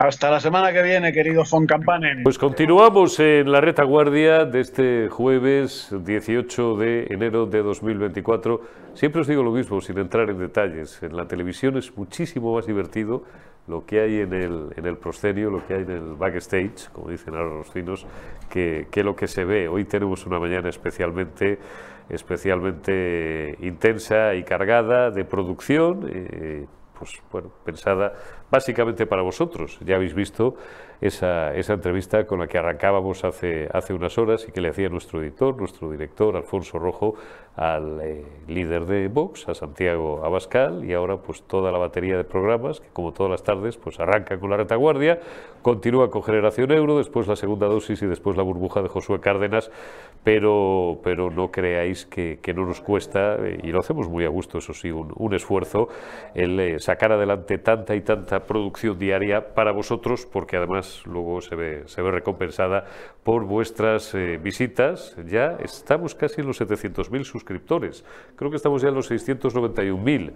[0.04, 2.24] Hasta la semana que viene, querido Fon Campanen.
[2.24, 8.60] Pues continuamos en la retaguardia de este jueves 18 de enero de 2024.
[8.94, 11.00] Siempre os digo lo mismo, sin entrar en detalles.
[11.04, 13.22] En la televisión es muchísimo más divertido
[13.68, 17.08] lo que hay en el, en el proscenio, lo que hay en el backstage, como
[17.08, 18.04] dicen ahora los finos,
[18.50, 19.68] que, que lo que se ve.
[19.68, 21.60] Hoy tenemos una mañana especialmente
[22.08, 26.66] especialmente intensa y cargada de producción, eh,
[26.98, 28.12] pues bueno, pensada
[28.52, 29.78] básicamente para vosotros.
[29.80, 30.56] Ya habéis visto
[31.00, 35.56] esa, entrevista con la que arrancábamos hace, unas horas y que le hacía nuestro editor,
[35.56, 37.14] nuestro director, Alfonso Rojo,
[37.56, 42.24] al eh, líder de Vox, a Santiago Abascal, y ahora pues toda la batería de
[42.24, 45.18] programas, que como todas las tardes, pues arranca con la retaguardia,
[45.60, 49.70] continúa con Generación Euro, después la segunda dosis y después la burbuja de Josué Cárdenas,
[50.24, 54.58] pero, pero no creáis que, no nos cuesta, eh, y lo hacemos muy a gusto,
[54.58, 55.88] eso sí, un, un esfuerzo,
[56.34, 61.54] el eh, sacar adelante tanta y tanta producción diaria para vosotros, porque además luego se
[61.54, 62.84] ve, se ve recompensada
[63.22, 65.16] por vuestras eh, visitas.
[65.26, 68.04] Ya estamos casi en los 700.000 suscriptores.
[68.36, 70.32] Creo que estamos ya en los 691.000.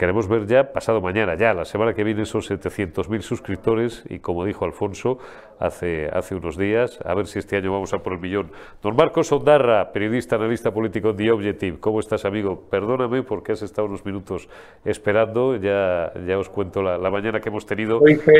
[0.00, 4.46] Queremos ver ya, pasado mañana, ya, la semana que viene, esos 700.000 suscriptores y como
[4.46, 5.18] dijo Alfonso
[5.58, 8.50] hace, hace unos días, a ver si este año vamos a por el millón.
[8.82, 12.66] Don Marcos Ondarra, periodista, analista político de The Objective, ¿cómo estás, amigo?
[12.70, 14.48] Perdóname porque has estado unos minutos
[14.86, 17.98] esperando, ya, ya os cuento la, mañana que hemos tenido.
[17.98, 18.32] Doy fe,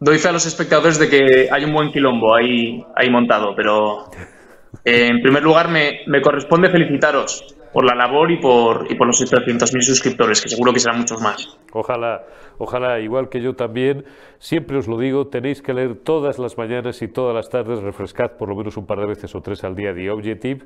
[0.00, 4.10] doy fe a los espectadores de que hay un buen quilombo ahí, ahí montado, pero
[4.84, 9.06] eh, en primer lugar me, me corresponde felicitaros por la labor y por, y por
[9.06, 11.58] los 300.000 suscriptores, que seguro que serán muchos más.
[11.72, 12.24] Ojalá,
[12.58, 14.04] ojalá, igual que yo también,
[14.38, 18.32] siempre os lo digo, tenéis que leer todas las mañanas y todas las tardes, refrescad
[18.32, 20.64] por lo menos un par de veces o tres al día de Objective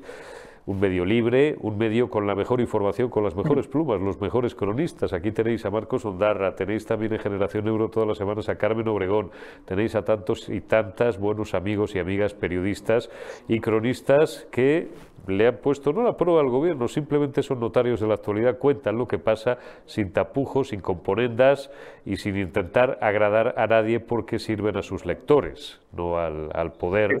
[0.65, 4.55] un medio libre, un medio con la mejor información, con las mejores plumas, los mejores
[4.55, 5.11] cronistas.
[5.11, 8.87] Aquí tenéis a Marcos Ondarra, tenéis también en Generación Euro todas las semanas a Carmen
[8.87, 9.31] Obregón,
[9.65, 13.09] tenéis a tantos y tantas buenos amigos y amigas periodistas
[13.47, 14.89] y cronistas que
[15.27, 18.97] le han puesto no la prueba al gobierno, simplemente son notarios de la actualidad, cuentan
[18.97, 21.71] lo que pasa sin tapujos, sin componendas
[22.05, 27.11] y sin intentar agradar a nadie porque sirven a sus lectores, no al, al poder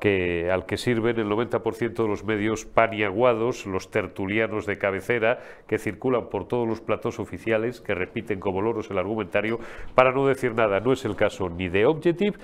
[0.00, 5.78] que, al que sirven el 90% de los medios paniaguados, los tertulianos de cabecera que
[5.78, 9.58] circulan por todos los platos oficiales, que repiten como loros el argumentario,
[9.94, 10.80] para no decir nada.
[10.80, 12.36] No es el caso ni de Objective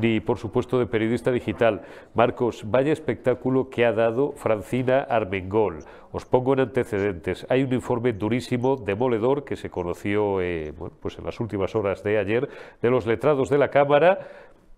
[0.00, 1.82] ni, por supuesto, de Periodista Digital.
[2.14, 5.82] Marcos, vaya espectáculo que ha dado Francina Armengol.
[6.12, 7.44] Os pongo en antecedentes.
[7.50, 12.18] Hay un informe durísimo, demoledor, que se conoció eh, pues en las últimas horas de
[12.18, 12.48] ayer,
[12.80, 14.18] de los letrados de la Cámara,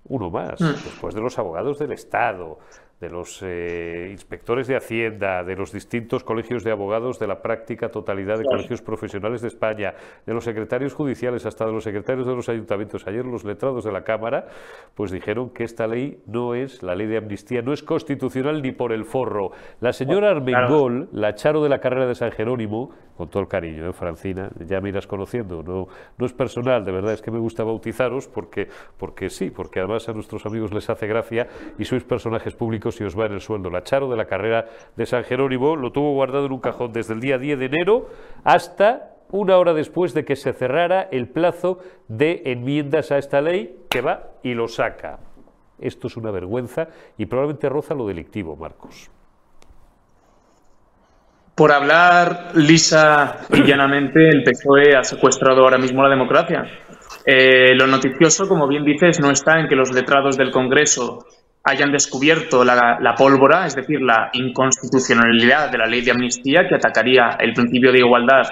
[0.08, 0.64] uno más, mm.
[0.64, 2.58] después de los abogados del Estado,
[3.00, 7.90] de los eh, inspectores de Hacienda, de los distintos colegios de abogados de la práctica
[7.90, 12.34] totalidad de colegios profesionales de España, de los secretarios judiciales, hasta de los secretarios de
[12.34, 13.06] los ayuntamientos.
[13.06, 14.46] Ayer los letrados de la Cámara
[14.94, 18.72] pues dijeron que esta ley no es, la ley de amnistía, no es constitucional ni
[18.72, 19.50] por el forro.
[19.80, 23.88] La señora Armengol, la Charo de la carrera de San Jerónimo, con todo el cariño,
[23.88, 27.38] ¿eh, Francina, ya me irás conociendo, no, no es personal, de verdad, es que me
[27.38, 31.48] gusta bautizaros porque, porque sí, porque además a nuestros amigos les hace gracia
[31.78, 33.70] y sois personajes públicos y os va en el sueldo.
[33.70, 37.14] La Charo de la carrera de San Jerónimo lo tuvo guardado en un cajón desde
[37.14, 38.08] el día 10 de enero
[38.44, 43.76] hasta una hora después de que se cerrara el plazo de enmiendas a esta ley,
[43.90, 45.18] que va y lo saca.
[45.78, 49.10] Esto es una vergüenza y probablemente roza lo delictivo, Marcos.
[51.56, 56.64] Por hablar lisa y llanamente, el PSOE ha secuestrado ahora mismo la democracia.
[57.24, 61.24] Eh, lo noticioso, como bien dices, no está en que los letrados del Congreso
[61.64, 66.74] hayan descubierto la, la, pólvora, es decir, la inconstitucionalidad de la ley de amnistía que
[66.74, 68.44] atacaría el principio de igualdad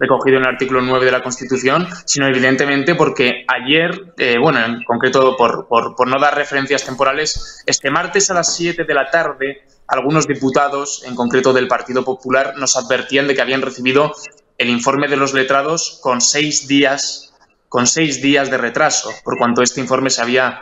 [0.00, 4.82] recogido en el artículo 9 de la Constitución, sino evidentemente porque ayer, eh, bueno, en
[4.82, 9.62] concreto por, por, no dar referencias temporales, este martes a las 7 de la tarde,
[9.86, 14.12] algunos diputados, en concreto del Partido Popular, nos advertían de que habían recibido
[14.56, 17.34] el informe de los letrados con seis días,
[17.68, 20.60] con seis días de retraso, por cuanto este informe se había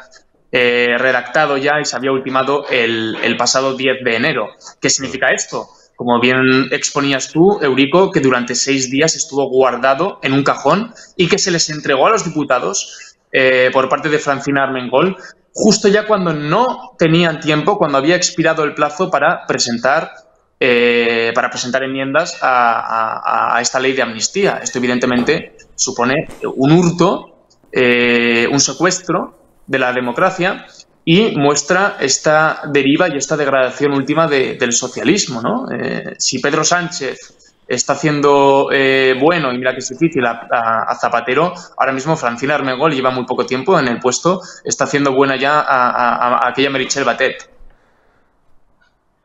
[0.50, 4.48] eh, redactado ya y se había ultimado el, el pasado 10 de enero.
[4.80, 5.68] ¿Qué significa esto?
[5.98, 11.26] Como bien exponías tú, Eurico, que durante seis días estuvo guardado en un cajón y
[11.26, 15.16] que se les entregó a los diputados eh, por parte de Francina Armengol,
[15.52, 20.12] justo ya cuando no tenían tiempo, cuando había expirado el plazo para presentar,
[20.60, 24.60] eh, para presentar enmiendas a, esta ley de amnistía.
[24.62, 30.64] Esto evidentemente supone un hurto, eh, un secuestro de la democracia
[31.10, 35.40] y muestra esta deriva y esta degradación última del socialismo.
[35.40, 35.64] ¿no?
[35.72, 41.54] Eh, si Pedro Sánchez está haciendo eh, bueno, y mira que es difícil, a, Zapatero,
[41.78, 45.64] ahora mismo Francina Armengol lleva muy poco tiempo en el puesto, está haciendo buena ya
[45.66, 47.57] a, aquella Merichel Batet.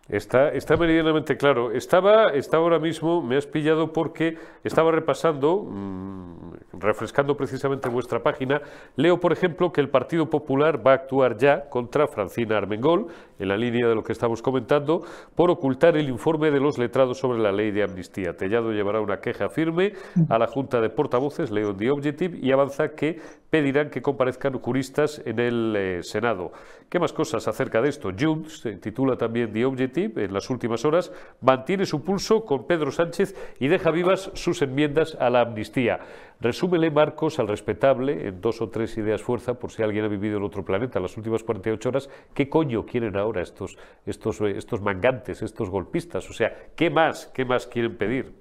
[0.10, 1.72] Está, está meridianamente claro.
[1.72, 8.62] Estaba, estaba ahora mismo, me has pillado porque estaba repasando, mmm, refrescando precisamente vuestra página,
[8.98, 13.08] leo, por ejemplo, que el Partido Popular va a actuar ya contra Francina Armengol,
[13.39, 15.04] en la línea de lo que estamos comentando,
[15.36, 18.36] por ocultar el informe de los letrados sobre la ley de amnistía.
[18.36, 19.94] Tellado llevará una queja firme
[20.30, 25.22] a la Junta de Portavoces, leo The Objective, y avanza que pedirán que comparezcan juristas
[25.26, 26.52] en el eh, Senado.
[26.89, 28.10] ¿Qué más cosas acerca de esto?
[28.18, 33.36] Junts, titula también The Objective, en las últimas horas, mantiene su pulso con Pedro Sánchez
[33.60, 35.99] y deja vivas sus enmiendas a la amnistía.
[36.39, 40.38] Resúmele, Marcos, al respetable, en dos o tres ideas fuerza, por si alguien ha vivido
[40.38, 45.41] en otro planeta las últimas 48 horas, ¿qué coño quieren ahora estos, estos, estos mangantes,
[45.41, 46.29] estos golpistas?
[46.29, 48.34] O sea, ¿qué más, qué más quieren pedir?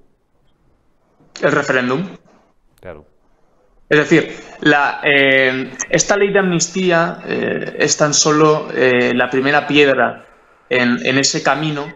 [1.43, 2.05] El referéndum.
[2.81, 3.13] Claro.
[3.93, 9.67] Es decir, la, eh, esta ley de amnistía eh, es tan solo eh, la primera
[9.67, 10.32] piedra
[10.73, 11.93] en, en, ese camino,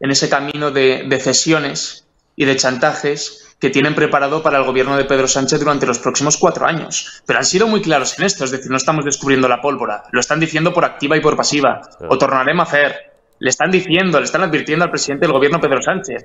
[0.00, 4.96] en ese camino de, de cesiones y de chantajes que tienen preparado para el gobierno
[4.96, 7.22] de Pedro Sánchez durante los próximos cuatro años.
[7.26, 10.20] Pero han sido muy claros en esto, es decir, no estamos descubriendo la pólvora, lo
[10.20, 11.80] están diciendo por activa y por pasiva.
[12.08, 13.12] O tornaremos a hacer.
[13.38, 16.24] Le están diciendo, le están advirtiendo al presidente del gobierno Pedro Sánchez.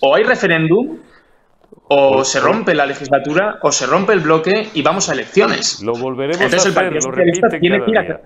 [0.00, 0.98] O hay referéndum,
[1.88, 5.82] o se rompe la legislatura, o se rompe el bloque y vamos a elecciones.
[5.82, 8.20] Lo volveremos a hacer, lo repiten tiene que ir a...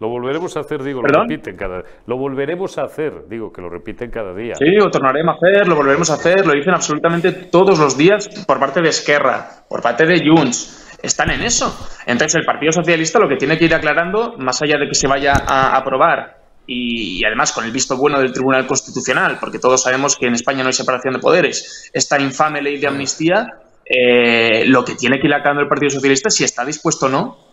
[0.00, 3.68] Lo volveremos a hacer, digo, lo repiten cada Lo volveremos a hacer, digo, que lo
[3.68, 4.54] repiten cada día.
[4.54, 8.28] Sí, lo tornaremos a hacer, lo volveremos a hacer, lo dicen absolutamente todos los días
[8.46, 10.98] por parte de Esquerra, por parte de Junts.
[11.02, 11.66] Están en eso.
[12.06, 15.08] Entonces, el Partido Socialista lo que tiene que ir aclarando, más allá de que se
[15.08, 20.16] vaya a aprobar y, además con el visto bueno del Tribunal Constitucional, porque todos sabemos
[20.16, 23.46] que en España no hay separación de poderes, esta infame ley de amnistía,
[23.84, 27.51] eh, lo que tiene que ir aclarando el Partido Socialista si está dispuesto o no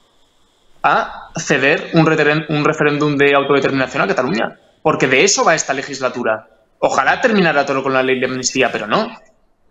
[0.84, 2.08] a ceder un,
[2.50, 4.60] un referéndum de autodeterminación a Cataluña.
[4.82, 6.48] Porque de eso va esta legislatura.
[6.80, 9.10] Ojalá terminara todo con la ley de amnistía, pero no.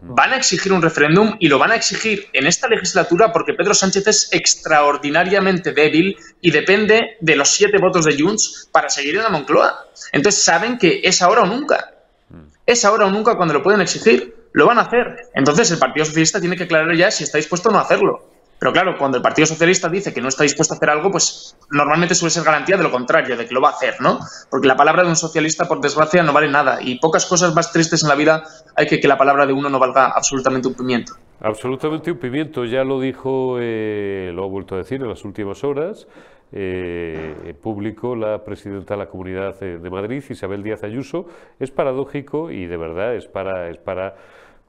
[0.01, 3.75] Van a exigir un referéndum y lo van a exigir en esta legislatura porque Pedro
[3.75, 9.25] Sánchez es extraordinariamente débil y depende de los siete votos de Junts para seguir en
[9.25, 9.87] la Moncloa.
[10.13, 11.95] Entonces saben que es ahora o nunca.
[12.65, 14.37] Es ahora o nunca cuando lo pueden exigir.
[14.53, 15.31] Lo van a hacer.
[15.35, 18.31] Entonces el Partido Socialista tiene que aclarar ya si está dispuesto o no a hacerlo.
[18.59, 21.57] Pero claro, cuando el Partido Socialista dice que no está dispuesto a hacer algo, pues
[21.71, 24.19] normalmente suele ser garantía de lo contrario, de que lo va a hacer, ¿no?
[24.51, 26.79] Porque la palabra de un socialista, por desgracia, no vale nada.
[26.83, 28.43] Y pocas cosas más tristes en la vida
[28.75, 31.13] hay que que la palabra de uno no valga absolutamente un pimiento.
[31.41, 35.63] Absolutamente un pimiento, ya lo dijo, eh, lo ha vuelto a decir en las últimas
[35.63, 36.09] horas,
[36.51, 41.27] eh, en público la presidenta de la Comunidad de Madrid, Isabel Díaz Ayuso.
[41.61, 44.17] Es paradójico y de verdad es para, es para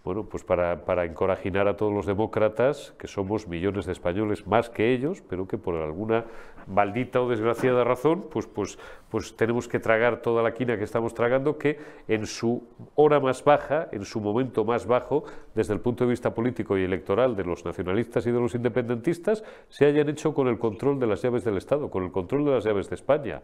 [0.04, 4.70] bueno, pues para, para encorajinar a todos los demócratas, que somos millones de españoles más
[4.70, 6.26] que ellos, pero que por alguna
[6.68, 8.80] maldita o desgraciada razón, pues, pues,
[9.10, 12.64] pues tenemos que tragar toda la quina que estamos tragando, que en su
[12.96, 16.84] hora más baja, en su momento más bajo, desde el punto de vista político y
[16.84, 21.08] electoral de los nacionalistas y de los independentistas, se hayan hecho con el control de
[21.08, 23.42] las llaves del Estado, con el control de las llaves de España.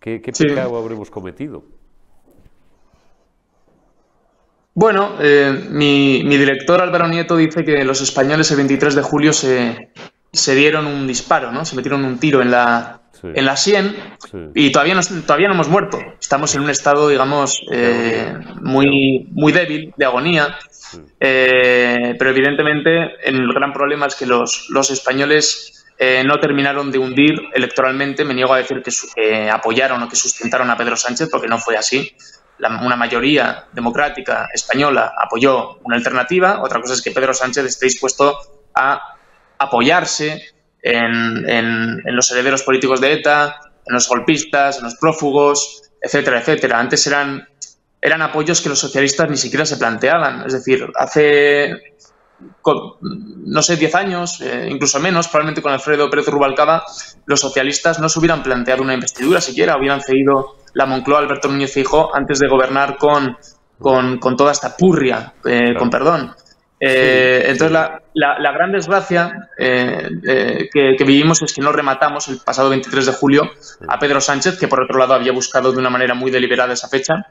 [0.00, 1.64] ¿Qué, qué pecado habremos cometido?
[4.76, 9.88] Bueno, eh, mi, director Álvaro Nieto dice que los españoles el 23 de julio se,
[10.54, 11.64] dieron un disparo, ¿no?
[11.64, 13.96] Se metieron un tiro en la, en la sien
[14.54, 15.98] y todavía no, todavía no hemos muerto.
[16.20, 20.58] Estamos en un estado, digamos, eh, muy, muy débil, de agonía.
[21.20, 25.86] Eh, pero evidentemente el gran problema es que los, los españoles
[26.26, 28.26] no terminaron de hundir electoralmente.
[28.26, 31.78] Me niego a decir que apoyaron o que sustentaron a Pedro Sánchez porque no fue
[31.78, 32.14] así
[32.58, 36.62] una mayoría democrática española apoyó una alternativa.
[36.62, 38.38] Otra cosa es que Pedro Sánchez esté dispuesto
[38.74, 39.16] a
[39.58, 40.42] apoyarse
[40.82, 46.78] en, los herederos políticos de ETA, en los golpistas, en los prófugos, etcétera, etcétera.
[46.78, 47.48] Antes eran,
[48.00, 50.46] eran apoyos que los socialistas ni siquiera se planteaban.
[50.46, 51.96] Es decir, hace
[53.00, 56.84] no sé, 10 años, eh, incluso menos, probablemente con Alfredo Pérez Rubalcaba,
[57.24, 61.72] los socialistas no se hubieran planteado una investidura siquiera, hubieran cedido la Moncloa Alberto Núñez
[61.72, 63.36] Fijo antes de gobernar con,
[63.78, 66.34] con, toda esta purria, eh, con perdón.
[66.78, 72.68] Eh, entonces, la, la, gran desgracia que, que, vivimos es que no rematamos el pasado
[72.68, 73.50] 23 de julio
[73.88, 76.88] a Pedro Sánchez, que por otro lado había buscado de una manera muy deliberada esa
[76.88, 77.26] fecha,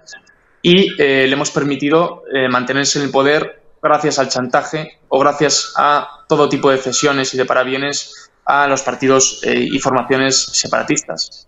[0.63, 6.49] y le hemos permitido mantenerse en el poder gracias al chantaje o gracias a todo
[6.49, 11.47] tipo de cesiones y de parabienes a los partidos eh, y formaciones separatistas.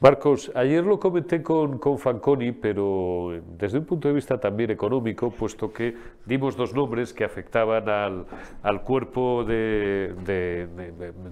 [0.00, 5.28] Marcos, ayer lo comenté con, con, Fanconi, pero desde un punto de vista también económico,
[5.30, 8.24] puesto que dimos dos nombres que afectaban al,
[8.62, 10.14] al cuerpo de,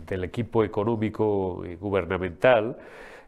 [0.05, 2.77] del equipo económico y gubernamental.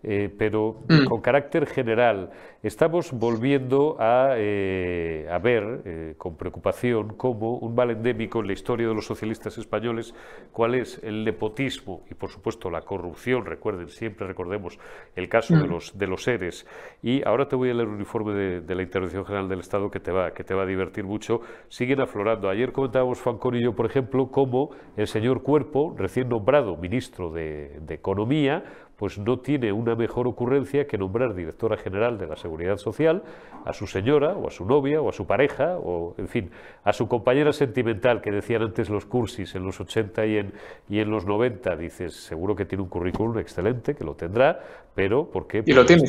[0.03, 1.05] Eh, pero mm.
[1.07, 2.31] con carácter general.
[2.63, 8.53] Estamos volviendo a, eh, a ver eh, con preocupación como un mal endémico en la
[8.53, 10.15] historia de los socialistas españoles,
[10.53, 13.45] cuál es el nepotismo y, por supuesto, la corrupción.
[13.45, 14.79] Recuerden, siempre recordemos
[15.17, 15.71] el caso de, mm.
[15.71, 16.67] los, de los seres.
[17.03, 19.99] Y ahora te voy a leer un informe de, la Intervención General del Estado que
[19.99, 21.41] te, va, que te va a divertir mucho.
[21.69, 22.49] Siguen aflorando.
[22.49, 27.79] Ayer comentábamos, Fancón y yo, por ejemplo, cómo el señor Cuerpo, recién nombrado ministro de,
[27.81, 28.65] de Economía,
[28.99, 33.23] pues no tiene una mejor ocurrencia que nombrar directora general de la Seguridad Social
[33.65, 36.51] a su señora o a su novia o a su pareja o, en fin,
[36.83, 40.53] a su compañera sentimental que decían antes los cursis en los 80 y en,
[40.89, 41.77] y en los 90.
[41.77, 44.59] Dices, seguro que tiene un currículum excelente, que lo tendrá,
[44.97, 45.63] pero ¿por qué?
[45.65, 46.03] Y lo tiene.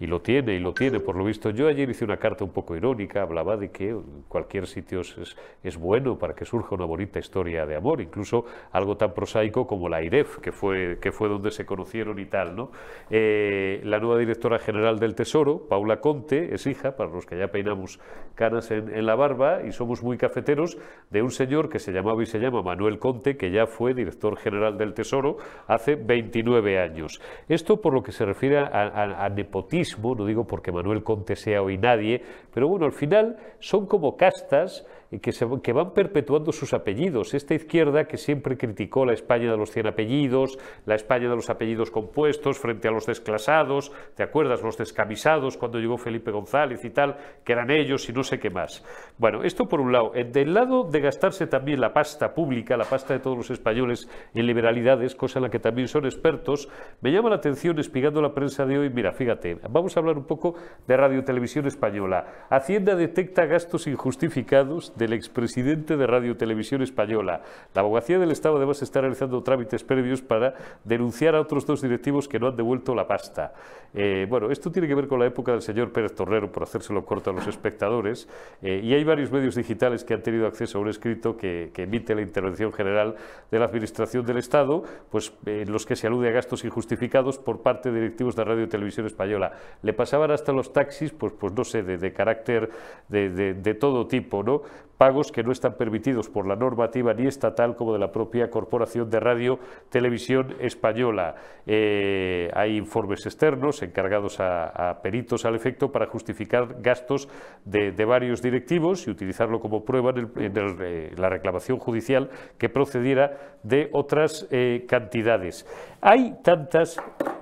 [0.00, 1.50] Y lo tiene, y lo tiene, por lo visto.
[1.50, 3.94] Yo ayer hice una carta un poco irónica, hablaba de que
[4.28, 8.96] cualquier sitio es, es bueno para que surja una bonita historia de amor, incluso algo
[8.96, 12.56] tan prosaico como la IREF, que fue, que fue donde se conocieron y tal.
[12.56, 12.70] ¿no?
[13.10, 17.48] Eh, la nueva directora general del Tesoro, Paula Conte, es hija, para los que ya
[17.48, 18.00] peinamos
[18.34, 20.78] canas en, la barba y somos muy cafeteros,
[21.10, 24.38] de un señor que se llamaba y se llama Manuel Conte, que ya fue director
[24.38, 25.36] general del Tesoro
[25.66, 27.20] hace 29 años.
[27.50, 31.78] Esto por lo que se refiere a nepotismo no digo porque Manuel Conte sea hoy
[31.78, 32.22] nadie,
[32.52, 34.86] pero bueno, al final son como castas
[35.18, 37.34] que, se, que van perpetuando sus apellidos.
[37.34, 41.50] Esta izquierda que siempre criticó la España de los cien apellidos, la España de los
[41.50, 44.62] apellidos compuestos frente a los desclasados, ¿te acuerdas?
[44.62, 48.50] Los descamisados cuando llegó Felipe González y tal, que eran ellos y no sé qué
[48.50, 48.84] más.
[49.18, 50.12] Bueno, esto por un lado.
[50.12, 54.46] Del lado de gastarse también la pasta pública, la pasta de todos los españoles en
[54.46, 56.68] liberalidades, cosa en la que también son expertos,
[57.00, 60.24] me llama la atención espigando la prensa de hoy, mira, fíjate, vamos a hablar un
[60.24, 60.54] poco
[60.86, 62.46] de Radio Televisión Española.
[62.50, 67.40] Hacienda detecta gastos injustificados del expresidente de Radio Televisión Española.
[67.74, 72.28] La abogacía del Estado además está realizando trámites previos para denunciar a otros dos directivos
[72.28, 73.54] que no han devuelto la pasta.
[73.94, 77.04] Eh, bueno, esto tiene que ver con la época del señor Pérez Torrero, por hacérselo
[77.04, 78.28] corto a los espectadores,
[78.62, 82.14] eh, y hay varios medios digitales que han tenido acceso a un escrito que, emite
[82.14, 83.16] la Intervención General
[83.50, 87.62] de la Administración del Estado, pues en los que se alude a gastos injustificados por
[87.62, 89.52] parte de directivos de Radio Televisión Española.
[89.80, 92.70] Le pasaban hasta los taxis, pues, pues no sé, de, carácter
[93.08, 94.62] de, de todo tipo, ¿no?
[95.00, 99.08] Pagos que no están permitidos por la normativa ni estatal como de la propia Corporación
[99.08, 101.36] de Radio Televisión Española.
[101.66, 107.30] Eh, hay informes externos encargados a, peritos al efecto para justificar gastos
[107.64, 112.28] de, varios directivos y utilizarlo como prueba en, eh, la reclamación judicial
[112.58, 115.66] que procediera de otras eh, cantidades.
[116.02, 117.00] Hay tantas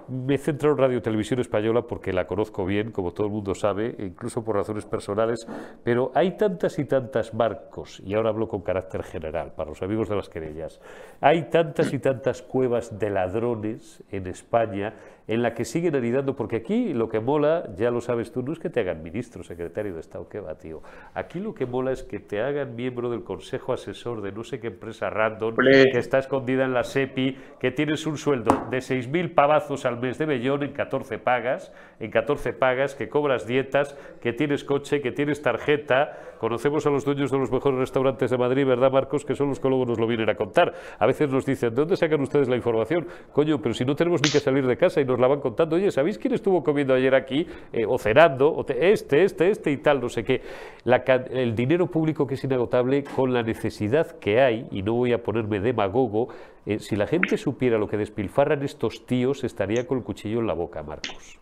[0.09, 3.95] me centro en Radio Televisión Española porque la conozco bien, como todo el mundo sabe,
[3.99, 5.47] incluso por razones personales,
[5.85, 10.09] pero hay tantas y tantas marcos, y ahora hablo con carácter general, para los amigos
[10.09, 10.81] de las querellas,
[11.21, 14.95] hay tantas y tantas cuevas de ladrones en España
[15.29, 18.53] en la que siguen anidando, porque aquí lo que mola, ya lo sabes tú, no
[18.55, 20.83] es que te hagan ministro, secretario de Estado, qué va, tío.
[21.13, 24.59] Aquí lo que mola es que te hagan miembro del consejo asesor de no sé
[24.59, 29.35] qué empresa random, que está escondida en la SEPI, que tienes un sueldo de 6.000
[29.35, 34.33] pavazos al mes de Bellón en 14 pagas, en 14 pagas, que cobras dietas, que
[34.33, 36.19] tienes coche, que tienes tarjeta.
[36.39, 39.25] Conocemos a los dueños de los mejores restaurantes de Madrid, ¿verdad, Marcos?
[39.25, 40.75] Que son los que luego nos lo vienen a contar.
[40.99, 43.07] A veces nos dicen, ¿de dónde sacan ustedes la información?
[43.33, 45.77] Coño, pero si no tenemos ni que salir de casa y nos la van contando,
[45.77, 47.47] oye, ¿sabéis quién estuvo comiendo ayer aquí?
[47.73, 50.43] Eh, o cenando, o este, este, este y tal, no sé qué.
[50.85, 55.23] el dinero público que es inagotable con la necesidad que hay, y no voy a
[55.23, 56.29] ponerme demagogo,
[56.67, 60.47] eh, si la gente supiera lo que despilfarran estos tíos, estaría con el cuchillo en
[60.47, 61.39] la boca, Marcos.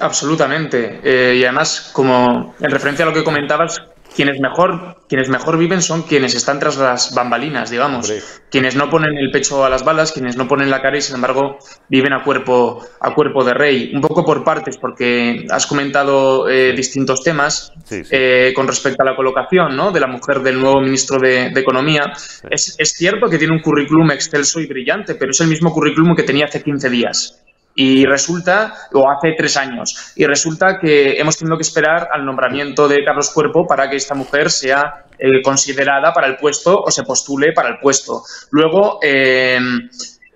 [0.00, 1.00] Absolutamente.
[1.02, 3.80] Eh, y además, como en referencia a lo que comentabas,
[4.16, 8.10] quienes mejor, quienes mejor viven son quienes están tras las bambalinas, digamos.
[8.50, 11.16] Quienes no ponen el pecho a las balas, quienes no ponen la cara y sin
[11.16, 11.58] embargo
[11.90, 13.92] viven a cuerpo, a cuerpo de rey.
[13.94, 19.14] Un poco por partes, porque has comentado eh, distintos temas eh, con respecto a la
[19.14, 19.92] colocación ¿no?
[19.92, 22.12] de la mujer del nuevo ministro de, Economía.
[22.50, 26.14] Es, es cierto que tiene un currículum excelso y brillante, pero es el mismo currículum
[26.14, 27.42] que tenía hace 15 días.
[27.78, 32.88] Y resulta, o hace tres años, y resulta que hemos tenido que esperar al nombramiento
[32.88, 37.02] de Carlos Cuerpo para que esta mujer sea eh, considerada para el puesto o se
[37.02, 38.22] postule para el puesto.
[38.50, 39.58] Luego, eh,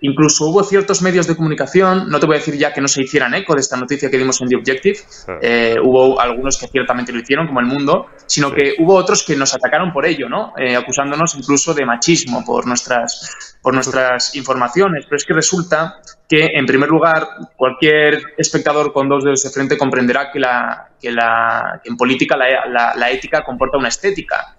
[0.03, 3.03] Incluso hubo ciertos medios de comunicación, no te voy a decir ya que no se
[3.03, 4.99] hicieran eco de esta noticia que dimos en The Objective,
[5.41, 9.35] eh, hubo algunos que ciertamente lo hicieron, como El Mundo, sino que hubo otros que
[9.35, 10.53] nos atacaron por ello, ¿no?
[10.57, 15.05] Eh, acusándonos incluso de machismo por nuestras, por nuestras informaciones.
[15.05, 19.77] Pero es que resulta que, en primer lugar, cualquier espectador con dos dedos de frente
[19.77, 24.55] comprenderá que, la, que, la, en política la, la ética comporta una estética.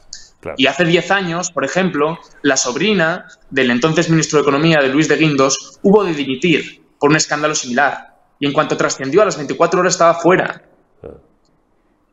[0.57, 5.09] Y hace 10 años, por ejemplo, la sobrina del entonces ministro de Economía, de Luis
[5.09, 8.17] de Guindos, hubo de dimitir por un escándalo similar.
[8.39, 10.63] Y en cuanto trascendió, a las 24 horas estaba fuera.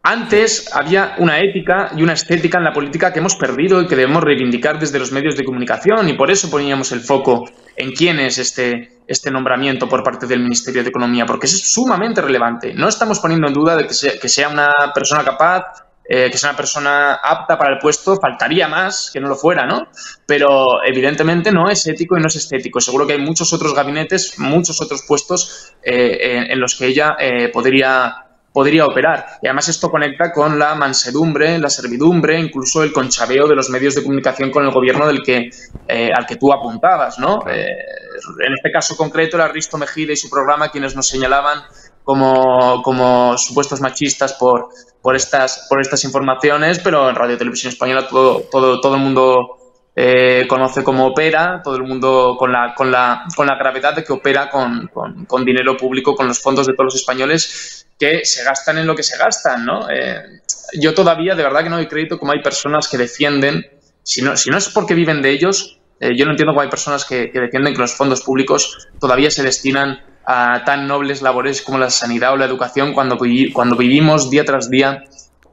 [0.02, 3.98] Antes había una ética y una estética en la política que hemos perdido y que
[3.98, 8.20] debemos reivindicar desde los medios de comunicación y por eso poníamos el foco en quién
[8.20, 12.74] es este, este nombramiento por parte del Ministerio de Economía, porque es sumamente relevante.
[12.74, 15.66] No estamos poniendo en duda de que sea, que sea una persona capaz
[16.12, 19.68] eh, que es una persona apta para el puesto, faltaría más que no lo fuera,
[19.68, 19.90] ¿no?
[20.26, 22.82] Pero evidentemente no es ético y no es estético.
[22.82, 27.50] Seguro que hay muchos otros gabinetes, muchos otros puestos eh, en, los que ella eh,
[27.50, 29.38] podría podría operar.
[29.44, 33.94] Y además esto conecta con la mansedumbre, la servidumbre, incluso el conchabeo de los medios
[33.94, 35.52] de comunicación con el gobierno del que,
[35.88, 37.44] al que tú apuntabas, ¿no?
[37.48, 41.62] en este caso concreto, era Risto Mejide y su programa quienes nos señalaban
[42.04, 44.70] como, supuestos machistas por,
[45.02, 49.58] por, estas, por estas informaciones, pero en Radio Televisión Española todo, el mundo
[49.96, 54.04] eh, conoce cómo opera, todo el mundo con la, con la, con la gravedad de
[54.04, 58.78] que opera con, dinero público, con los fondos de todos los españoles que se gastan
[58.78, 59.90] en lo que se gastan, ¿no?
[59.90, 60.42] Eh,
[60.80, 63.66] yo todavía, de verdad que no doy crédito como hay personas que defienden,
[64.04, 66.70] si no, si no es porque viven de ellos, eh, yo no entiendo cómo hay
[66.70, 70.00] personas que defienden que los fondos públicos todavía se destinan
[70.32, 73.18] a tan nobles labores como la sanidad o la educación cuando,
[73.52, 75.06] cuando vivimos día tras día,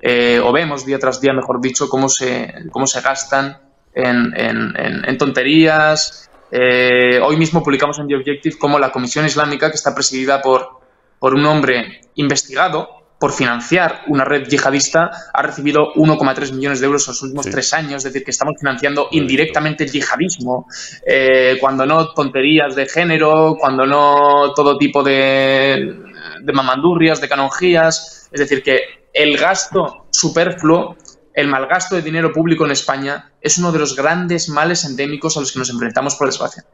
[0.03, 3.59] eh, o vemos día tras día, mejor dicho, cómo se, cómo se gastan
[3.95, 6.29] en, tonterías.
[6.51, 10.81] Eh, hoy mismo publicamos en The Objective cómo la Comisión Islámica, que está presidida por,
[11.19, 17.07] por un hombre investigado, por financiar una red yihadista ha recibido 1,3 millones de euros
[17.07, 20.67] en los últimos tres años, es decir, que estamos financiando indirectamente el yihadismo,
[21.07, 25.95] eh, cuando no tonterías de género, cuando no todo tipo de,
[26.43, 28.81] de mamandurrias, de canonjías, es decir, que
[29.13, 30.97] el gasto superfluo,
[31.33, 35.41] el malgasto de dinero público en España es uno de los grandes males endémicos a
[35.41, 36.65] los que nos enfrentamos por desgracia.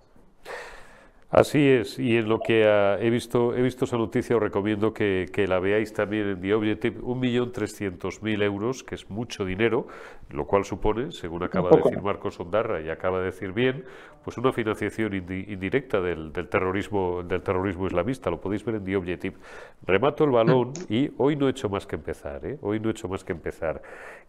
[1.33, 4.93] Así es, y en lo que ah, he visto he visto esa noticia, os recomiendo
[4.93, 9.87] que, la veáis también en The Objective, 1.300.000 euros, que es mucho dinero,
[10.29, 13.83] lo cual supone, según acaba de decir Marcos Ondarra y acaba de decir bien,
[14.23, 18.29] pues una financiación indirecta del, terrorismo del terrorismo islamista.
[18.29, 19.37] Lo podéis ver en The Objective.
[19.87, 22.45] Remato el balón y hoy no he hecho más que empezar.
[22.45, 22.59] ¿eh?
[22.61, 23.81] Hoy no he hecho más que empezar.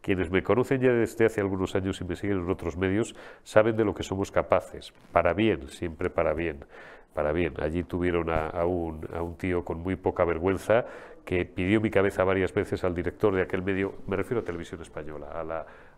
[0.01, 3.75] Quienes me conocen ya desde hace algunos años y me siguen en otros medios saben
[3.75, 4.93] de lo que somos capaces.
[5.11, 6.65] Para bien, siempre para bien
[7.13, 7.53] para bien.
[7.59, 10.85] Allí tuvieron a, un, a, un, tío con muy poca vergüenza
[11.25, 14.81] que pidió mi cabeza varias veces al director de aquel medio, me refiero a Televisión
[14.81, 15.27] Española,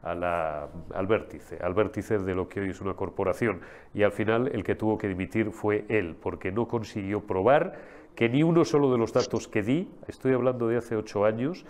[0.03, 3.61] a la, al vértice, al vértice de lo que hoy es una corporación.
[3.93, 7.73] Y al final el que tuvo que dimitir fue él, porque no consiguió probar
[8.15, 11.65] que ni uno solo de los datos que di, estoy hablando de hace ocho años,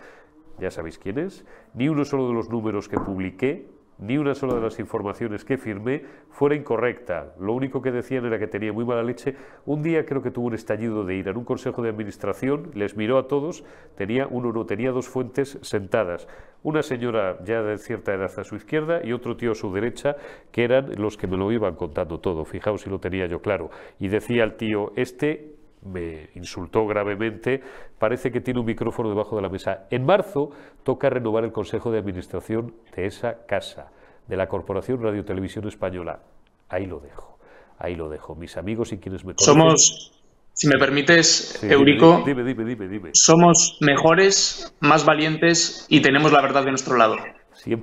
[0.60, 3.68] ya sabéis quién es, ni uno solo de los números que publiqué
[3.98, 7.34] ni una sola de las informaciones que firmé fuera incorrecta.
[7.40, 9.36] Lo único que decían era que tenía muy mala leche.
[9.66, 12.98] Un día creo que tuvo un estallido de ira en un consejo de administración, les
[12.98, 13.64] miró a todos,
[13.96, 16.28] tenía uno no, tenía dos fuentes sentadas.
[16.64, 20.16] Una señora ya de cierta edad a su izquierda y otro tío a su derecha,
[20.52, 22.44] que eran los que me lo iban contando todo.
[22.44, 23.70] Fijaos si lo tenía yo claro.
[24.00, 25.55] Y decía el tío, este
[25.86, 27.62] me insultó gravemente,
[28.00, 29.88] parece que tiene un micrófono debajo de la mesa.
[29.90, 30.52] En marzo
[30.84, 33.92] toca renovar el Consejo de Administración de esa casa,
[34.28, 36.20] de la Corporación Radio Televisión Española.
[36.70, 37.38] Ahí lo dejo,
[37.78, 38.36] ahí lo dejo.
[38.36, 39.54] Mis amigos y quienes me conocen...
[39.54, 40.24] Somos,
[40.54, 46.42] si me permites, Eurico, dime, dime, dime, dime, somos mejores, más valientes y tenemos la
[46.42, 47.18] verdad de nuestro lado.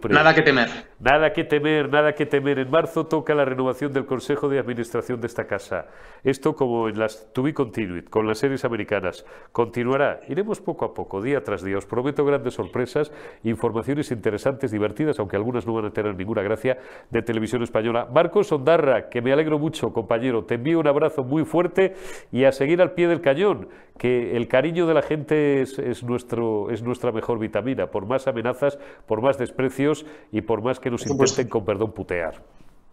[0.08, 0.91] Nada que temer.
[1.02, 2.60] Nada que temer, nada que temer.
[2.60, 5.88] En marzo toca la renovación del Consejo de Administración de esta casa.
[6.22, 9.26] Esto como en las To Be Continued, con las series americanas.
[9.50, 10.20] Continuará.
[10.28, 11.76] Iremos poco a poco, día tras día.
[11.76, 13.10] Os prometo grandes sorpresas,
[13.42, 16.78] informaciones interesantes, divertidas, aunque algunas no van a tener ninguna gracia,
[17.10, 18.06] de televisión española.
[18.14, 20.44] Marcos Ondarra, que me alegro mucho, compañero.
[20.44, 21.94] Te envío un abrazo muy fuerte
[22.30, 26.70] y a seguir al pie del cañón, que el cariño de la gente es, nuestro,
[26.70, 27.88] es nuestra mejor vitamina.
[27.88, 28.78] Por más amenazas,
[29.08, 29.94] por más desprecio
[30.30, 32.42] y por más que nos intenten con perdón putear.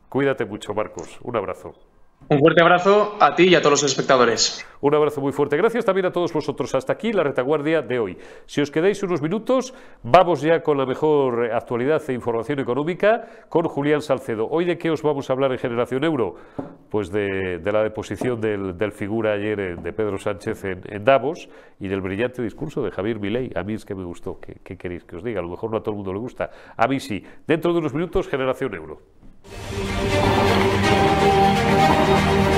[0.08, 1.20] Cuídate mucho, Marcos.
[1.22, 1.76] Un abrazo.
[2.28, 4.64] Un fuerte abrazo a ti y a todos los espectadores.
[4.82, 5.58] Un abrazo muy fuerte.
[5.58, 6.76] Gracias también a todos vosotros.
[6.76, 8.18] Hasta aquí la retaguardia de hoy.
[8.46, 13.68] Si os quedáis unos minutos, vamos ya con la mejor actualidad e información económica con
[13.68, 14.48] Julián Salcedo.
[14.48, 16.36] ¿Hoy de qué os vamos a hablar en Generación Euro?
[16.92, 21.50] Pues de, la deposición del, figura ayer de Pedro Sánchez en, Davos
[21.80, 23.50] y del brillante discurso de Javier Milei.
[23.56, 24.40] A mí es que me gustó.
[24.40, 25.40] ¿Qué, ¿Qué queréis que os diga?
[25.40, 26.52] A lo mejor no a todo el mundo le gusta.
[26.78, 27.24] A mí sí.
[27.48, 29.00] Dentro de unos minutos, Generación Euro.
[31.90, 32.49] Thank you.